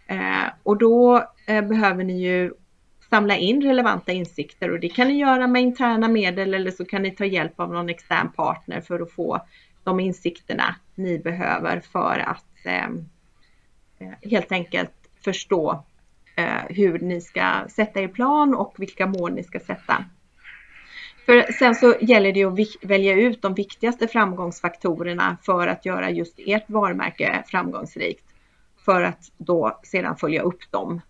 Eh, 0.06 0.46
och 0.62 0.78
då 0.78 1.24
eh, 1.46 1.64
behöver 1.64 2.04
ni 2.04 2.22
ju 2.22 2.52
samla 3.10 3.36
in 3.36 3.62
relevanta 3.62 4.12
insikter 4.12 4.70
och 4.70 4.80
det 4.80 4.88
kan 4.88 5.08
ni 5.08 5.18
göra 5.18 5.46
med 5.46 5.62
interna 5.62 6.08
medel 6.08 6.54
eller 6.54 6.70
så 6.70 6.84
kan 6.84 7.02
ni 7.02 7.10
ta 7.10 7.24
hjälp 7.24 7.60
av 7.60 7.72
någon 7.72 7.88
extern 7.88 8.32
partner 8.32 8.80
för 8.80 9.00
att 9.00 9.12
få 9.12 9.40
de 9.84 10.00
insikterna 10.00 10.76
ni 10.94 11.18
behöver 11.18 11.80
för 11.80 12.18
att 12.18 12.66
eh, 12.66 12.84
eh 13.98 14.30
helt 14.30 14.52
enkelt 14.52 14.92
förstå 15.24 15.84
eh, 16.36 16.62
hur 16.68 16.98
ni 16.98 17.20
ska 17.20 17.64
sätta 17.68 18.00
er 18.00 18.08
plan 18.08 18.54
och 18.54 18.74
vilka 18.78 19.06
mål 19.06 19.32
ni 19.32 19.44
ska 19.44 19.60
sätta. 19.60 20.04
För 21.26 21.52
sen 21.52 21.74
så 21.74 21.94
gäller 22.00 22.32
det 22.32 22.44
att 22.44 22.90
välja 22.90 23.14
ut 23.14 23.42
de 23.42 23.54
viktigaste 23.54 24.08
framgångsfaktorerna 24.08 25.36
för 25.42 25.66
att 25.66 25.86
göra 25.86 26.10
just 26.10 26.34
ert 26.38 26.70
varumärke 26.70 27.42
framgångsrikt 27.46 28.23
för 28.84 29.02
att 29.02 29.32
då 29.36 29.80
sedan 29.82 30.16
följa 30.16 30.42
upp 30.42 30.70
dem. 30.70 31.00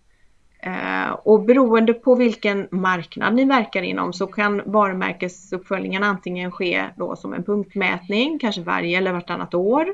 Eh, 0.61 1.11
och 1.11 1.43
beroende 1.43 1.95
på 1.95 2.15
vilken 2.15 2.69
marknad 2.71 3.35
ni 3.35 3.45
verkar 3.45 3.83
inom 3.83 4.13
så 4.13 4.27
kan 4.27 4.63
varumärkesuppföljningen 4.65 6.03
antingen 6.03 6.53
ske 6.53 6.85
då 6.97 7.17
som 7.17 7.35
en 7.35 7.45
punktmätning, 7.45 8.39
kanske 8.39 8.61
varje 8.61 8.99
eller 8.99 9.13
vartannat 9.13 9.55
år. 9.55 9.87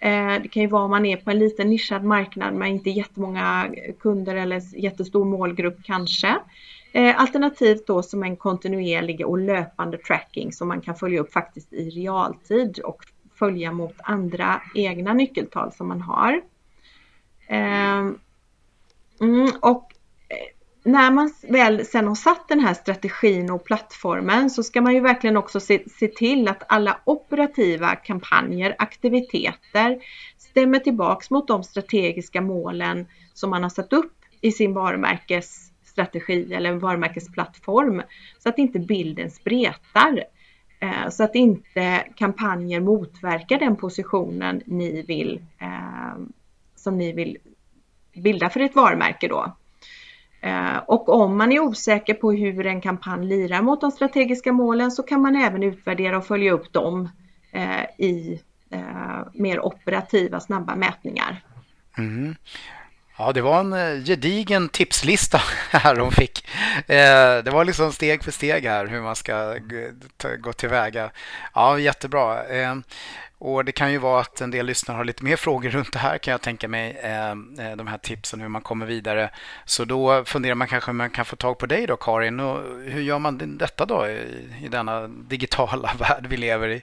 Eh, 0.00 0.42
det 0.42 0.48
kan 0.48 0.62
ju 0.62 0.68
vara 0.68 0.82
om 0.82 0.90
man 0.90 1.06
är 1.06 1.16
på 1.16 1.30
en 1.30 1.38
liten 1.38 1.70
nischad 1.70 2.04
marknad 2.04 2.54
med 2.54 2.70
inte 2.70 2.90
jättemånga 2.90 3.66
kunder 4.00 4.34
eller 4.34 4.78
jättestor 4.78 5.24
målgrupp 5.24 5.76
kanske. 5.84 6.36
Eh, 6.92 7.20
alternativt 7.20 7.86
då 7.86 8.02
som 8.02 8.22
en 8.22 8.36
kontinuerlig 8.36 9.26
och 9.26 9.38
löpande 9.38 9.98
tracking 9.98 10.52
som 10.52 10.68
man 10.68 10.80
kan 10.80 10.94
följa 10.94 11.20
upp 11.20 11.32
faktiskt 11.32 11.72
i 11.72 11.90
realtid 11.90 12.78
och 12.78 13.04
följa 13.38 13.72
mot 13.72 13.94
andra 13.98 14.62
egna 14.74 15.12
nyckeltal 15.12 15.72
som 15.72 15.88
man 15.88 16.00
har. 16.00 16.40
Ehm, 17.48 18.18
mm, 19.20 19.50
och 19.62 19.92
eh, 20.28 20.90
när 20.90 21.10
man 21.10 21.34
väl 21.48 21.86
sen 21.86 22.08
har 22.08 22.14
satt 22.14 22.48
den 22.48 22.60
här 22.60 22.74
strategin 22.74 23.50
och 23.50 23.64
plattformen 23.64 24.50
så 24.50 24.62
ska 24.62 24.80
man 24.80 24.94
ju 24.94 25.00
verkligen 25.00 25.36
också 25.36 25.60
se, 25.60 25.82
se, 25.88 26.08
till 26.08 26.48
att 26.48 26.62
alla 26.68 27.00
operativa 27.04 27.96
kampanjer, 27.96 28.76
aktiviteter 28.78 29.98
stämmer 30.38 30.78
tillbaks 30.78 31.30
mot 31.30 31.48
de 31.48 31.64
strategiska 31.64 32.40
målen 32.40 33.06
som 33.34 33.50
man 33.50 33.62
har 33.62 33.70
satt 33.70 33.92
upp 33.92 34.12
i 34.40 34.52
sin 34.52 34.74
varumärkesstrategi 34.74 36.54
eller 36.54 36.72
varumärkesplattform 36.72 38.02
så 38.38 38.48
att 38.48 38.58
inte 38.58 38.78
bilden 38.78 39.30
spretar. 39.30 40.24
Eh, 40.80 41.08
så 41.10 41.24
att 41.24 41.34
inte 41.34 42.04
kampanjer 42.16 42.80
motverkar 42.80 43.58
den 43.58 43.76
positionen 43.76 44.62
ni 44.66 45.02
vill 45.02 45.40
ehm, 45.58 46.32
som 46.86 46.98
ni 46.98 47.12
vill 47.12 47.38
bilda 48.14 48.50
för 48.50 48.60
ett 48.60 48.76
varumärke 48.76 49.28
då. 49.28 49.56
Eh, 50.40 50.76
och 50.76 51.08
om 51.08 51.36
man 51.36 51.52
är 51.52 51.60
osäker 51.60 52.14
på 52.14 52.32
hur 52.32 52.66
en 52.66 52.80
kampanj 52.80 53.26
lirar 53.26 53.62
mot 53.62 53.80
de 53.80 53.90
strategiska 53.90 54.52
målen 54.52 54.90
så 54.90 55.02
kan 55.02 55.20
man 55.20 55.36
även 55.36 55.62
utvärdera 55.62 56.18
och 56.18 56.26
följa 56.26 56.52
upp 56.52 56.72
dem 56.72 57.08
eh, 57.52 57.82
i 57.98 58.40
eh, 58.70 59.20
mer 59.34 59.60
operativa 59.60 60.40
snabba 60.40 60.76
mätningar. 60.76 61.42
Mm. 61.98 62.34
Ja, 63.18 63.32
det 63.32 63.40
var 63.40 63.60
en 63.60 63.72
eh, 63.72 64.04
gedigen 64.04 64.68
tipslista 64.68 65.42
här 65.70 65.96
hon 65.96 66.12
fick. 66.12 66.48
Eh, 66.86 67.42
det 67.44 67.50
var 67.50 67.64
liksom 67.64 67.92
steg 67.92 68.24
för 68.24 68.32
steg 68.32 68.64
här 68.64 68.86
hur 68.86 69.00
man 69.00 69.16
ska 69.16 69.54
gå 70.38 70.52
tillväga. 70.52 71.10
Ja, 71.54 71.78
jättebra. 71.78 72.44
Eh, 72.44 72.74
och 73.38 73.64
Det 73.64 73.72
kan 73.72 73.92
ju 73.92 73.98
vara 73.98 74.20
att 74.20 74.40
en 74.40 74.50
del 74.50 74.66
lyssnare 74.66 74.96
har 74.96 75.04
lite 75.04 75.24
mer 75.24 75.36
frågor 75.36 75.70
runt 75.70 75.92
det 75.92 75.98
här 75.98 76.18
kan 76.18 76.32
jag 76.32 76.40
tänka 76.40 76.68
mig. 76.68 77.00
De 77.76 77.86
här 77.86 77.98
tipsen 77.98 78.40
hur 78.40 78.48
man 78.48 78.62
kommer 78.62 78.86
vidare. 78.86 79.30
Så 79.64 79.84
då 79.84 80.24
funderar 80.24 80.54
man 80.54 80.68
kanske 80.68 80.90
om 80.90 80.96
man 80.96 81.10
kan 81.10 81.24
få 81.24 81.36
tag 81.36 81.58
på 81.58 81.66
dig 81.66 81.86
då 81.86 81.96
Karin. 81.96 82.40
Och 82.40 82.58
hur 82.90 83.02
gör 83.02 83.18
man 83.18 83.58
detta 83.58 83.86
då 83.86 84.08
i 84.62 84.68
denna 84.70 85.06
digitala 85.08 85.92
värld 85.98 86.26
vi 86.28 86.36
lever 86.36 86.68
i? 86.68 86.82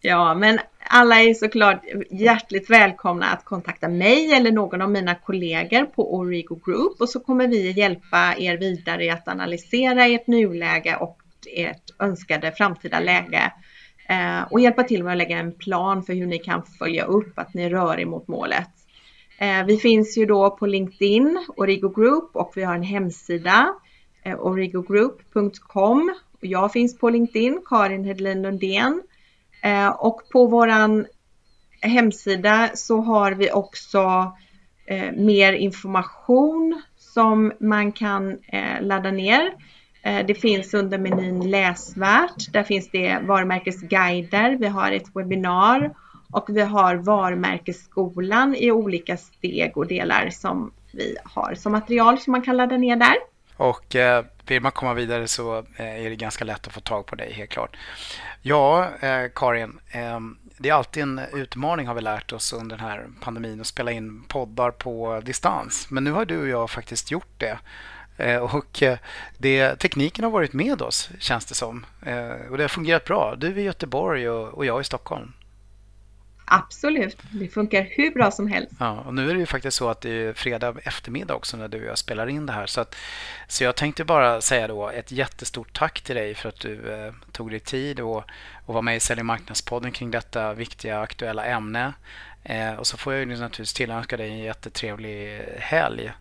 Ja, 0.00 0.34
men 0.34 0.58
alla 0.78 1.22
är 1.22 1.34
såklart 1.34 1.82
hjärtligt 2.10 2.70
välkomna 2.70 3.26
att 3.26 3.44
kontakta 3.44 3.88
mig 3.88 4.32
eller 4.32 4.52
någon 4.52 4.82
av 4.82 4.90
mina 4.90 5.14
kollegor 5.14 5.84
på 5.84 6.14
Origo 6.14 6.60
Group 6.64 7.00
och 7.00 7.08
så 7.08 7.20
kommer 7.20 7.48
vi 7.48 7.70
hjälpa 7.70 8.34
er 8.38 8.56
vidare 8.56 9.04
i 9.04 9.10
att 9.10 9.28
analysera 9.28 10.06
ert 10.06 10.26
nuläge 10.26 10.96
och 10.96 11.18
ert 11.56 11.90
önskade 11.98 12.52
framtida 12.52 13.00
läge 13.00 13.52
eh, 14.08 14.42
och 14.50 14.60
hjälpa 14.60 14.82
till 14.82 15.04
med 15.04 15.12
att 15.12 15.18
lägga 15.18 15.38
en 15.38 15.52
plan 15.52 16.02
för 16.02 16.12
hur 16.12 16.26
ni 16.26 16.38
kan 16.38 16.62
följa 16.78 17.04
upp 17.04 17.38
att 17.38 17.54
ni 17.54 17.68
rör 17.68 18.00
er 18.00 18.06
mot 18.06 18.28
målet. 18.28 18.70
Eh, 19.38 19.64
vi 19.66 19.76
finns 19.76 20.18
ju 20.18 20.26
då 20.26 20.50
på 20.50 20.66
LinkedIn, 20.66 21.46
Origo 21.56 21.88
Group 21.88 22.36
och 22.36 22.52
vi 22.56 22.62
har 22.62 22.74
en 22.74 22.82
hemsida, 22.82 23.74
eh, 24.22 24.40
origogroup.com. 24.40 26.14
Jag 26.40 26.72
finns 26.72 26.98
på 26.98 27.10
LinkedIn, 27.10 27.62
Karin 27.66 28.04
Hedlin 28.04 28.42
Lundén. 28.42 29.02
Eh, 29.64 29.88
och 29.88 30.20
på 30.32 30.46
våran 30.46 31.06
hemsida 31.80 32.70
så 32.74 33.00
har 33.00 33.32
vi 33.32 33.50
också 33.50 34.32
eh, 34.86 35.12
mer 35.12 35.52
information 35.52 36.82
som 36.96 37.52
man 37.60 37.92
kan 37.92 38.38
eh, 38.48 38.80
ladda 38.82 39.10
ner. 39.10 39.52
Eh, 40.02 40.26
det 40.26 40.34
finns 40.34 40.74
under 40.74 40.98
menyn 40.98 41.50
läsvärt. 41.50 42.52
Där 42.52 42.62
finns 42.62 42.90
det 42.90 43.18
varumärkesguider. 43.22 44.56
Vi 44.56 44.66
har 44.66 44.92
ett 44.92 45.16
webbinar 45.16 45.94
och 46.32 46.44
vi 46.48 46.60
har 46.60 46.94
varumärkesskolan 46.94 48.54
i 48.54 48.70
olika 48.70 49.16
steg 49.16 49.76
och 49.76 49.86
delar 49.86 50.30
som 50.30 50.72
vi 50.92 51.16
har 51.24 51.54
som 51.54 51.72
material 51.72 52.18
som 52.18 52.32
man 52.32 52.42
kan 52.42 52.56
ladda 52.56 52.76
ner 52.76 52.96
där. 52.96 53.16
Och 53.56 53.96
eh, 53.96 54.24
vill 54.46 54.62
man 54.62 54.72
komma 54.72 54.94
vidare 54.94 55.28
så 55.28 55.58
eh, 55.58 56.04
är 56.04 56.10
det 56.10 56.16
ganska 56.16 56.44
lätt 56.44 56.66
att 56.66 56.72
få 56.72 56.80
tag 56.80 57.06
på 57.06 57.16
dig, 57.16 57.32
helt 57.32 57.50
klart. 57.50 57.76
Ja, 58.42 58.88
eh, 59.00 59.30
Karin, 59.34 59.80
ehm, 59.90 60.38
det 60.58 60.68
är 60.68 60.74
alltid 60.74 61.02
en 61.02 61.20
utmaning 61.32 61.86
har 61.86 61.94
vi 61.94 62.00
lärt 62.00 62.32
oss 62.32 62.52
under 62.52 62.76
den 62.76 62.86
här 62.86 63.06
pandemin 63.20 63.60
att 63.60 63.66
spela 63.66 63.90
in 63.90 64.24
poddar 64.28 64.70
på 64.70 65.20
distans. 65.20 65.90
Men 65.90 66.04
nu 66.04 66.10
har 66.10 66.24
du 66.24 66.40
och 66.40 66.48
jag 66.48 66.70
faktiskt 66.70 67.10
gjort 67.10 67.38
det. 67.38 67.58
Eh, 68.16 68.54
och 68.54 68.82
det, 69.38 69.76
tekniken 69.76 70.24
har 70.24 70.30
varit 70.30 70.52
med 70.52 70.82
oss, 70.82 71.10
känns 71.18 71.46
det 71.46 71.54
som. 71.54 71.86
Och 72.50 72.56
det 72.56 72.64
har 72.64 72.68
fungerat 72.68 73.04
bra. 73.04 73.34
Du 73.36 73.60
i 73.60 73.62
Göteborg 73.62 74.28
och 74.28 74.66
jag 74.66 74.80
i 74.80 74.84
Stockholm. 74.84 75.32
Absolut, 76.44 77.16
det 77.30 77.48
funkar 77.48 77.88
hur 77.90 78.10
bra 78.10 78.30
som 78.30 78.48
helst. 78.48 78.72
Ja, 78.78 79.00
och 79.06 79.14
nu 79.14 79.30
är 79.30 79.34
det 79.34 79.40
ju 79.40 79.46
faktiskt 79.46 79.76
så 79.76 79.88
att 79.88 80.00
det 80.00 80.10
är 80.10 80.32
fredag 80.32 80.74
eftermiddag 80.82 81.34
också 81.34 81.56
när 81.56 81.68
du 81.68 81.80
och 81.80 81.88
jag 81.88 81.98
spelar 81.98 82.26
in 82.26 82.46
det 82.46 82.52
här. 82.52 82.66
Så, 82.66 82.80
att, 82.80 82.96
så 83.48 83.64
jag 83.64 83.76
tänkte 83.76 84.04
bara 84.04 84.40
säga 84.40 84.68
då 84.68 84.90
ett 84.90 85.12
jättestort 85.12 85.78
tack 85.78 86.00
till 86.00 86.16
dig 86.16 86.34
för 86.34 86.48
att 86.48 86.60
du 86.60 86.92
eh, 86.92 87.12
tog 87.32 87.50
dig 87.50 87.60
tid 87.60 88.00
och, 88.00 88.24
och 88.66 88.74
var 88.74 88.82
med 88.82 88.96
i 88.96 89.00
Sälj 89.00 89.22
marknadspodden 89.22 89.92
kring 89.92 90.10
detta 90.10 90.54
viktiga 90.54 91.00
aktuella 91.00 91.44
ämne. 91.44 91.92
Eh, 92.42 92.74
och 92.74 92.86
så 92.86 92.96
får 92.96 93.12
jag 93.12 93.20
ju 93.20 93.26
naturligtvis 93.26 93.74
tillönska 93.74 94.16
dig 94.16 94.30
en 94.30 94.38
jättetrevlig 94.38 95.42
helg. 95.58 96.12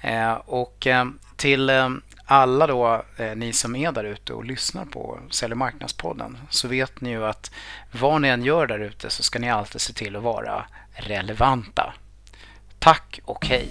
Eh, 0.00 0.32
och 0.32 0.86
eh, 0.86 1.06
till 1.36 1.70
eh, 1.70 1.88
alla 2.30 2.66
då 2.66 3.04
eh, 3.16 3.36
ni 3.36 3.52
som 3.52 3.76
är 3.76 3.92
där 3.92 4.04
ute 4.04 4.32
och 4.32 4.44
lyssnar 4.44 4.84
på 4.84 5.18
Sälj 5.30 5.54
marknadspodden 5.54 6.38
så 6.50 6.68
vet 6.68 7.00
ni 7.00 7.10
ju 7.10 7.26
att 7.26 7.50
vad 7.92 8.20
ni 8.20 8.28
än 8.28 8.44
gör 8.44 8.66
där 8.66 8.78
ute 8.78 9.10
så 9.10 9.22
ska 9.22 9.38
ni 9.38 9.50
alltid 9.50 9.80
se 9.80 9.92
till 9.92 10.16
att 10.16 10.22
vara 10.22 10.66
relevanta. 10.92 11.94
Tack 12.78 13.20
och 13.24 13.46
hej! 13.46 13.68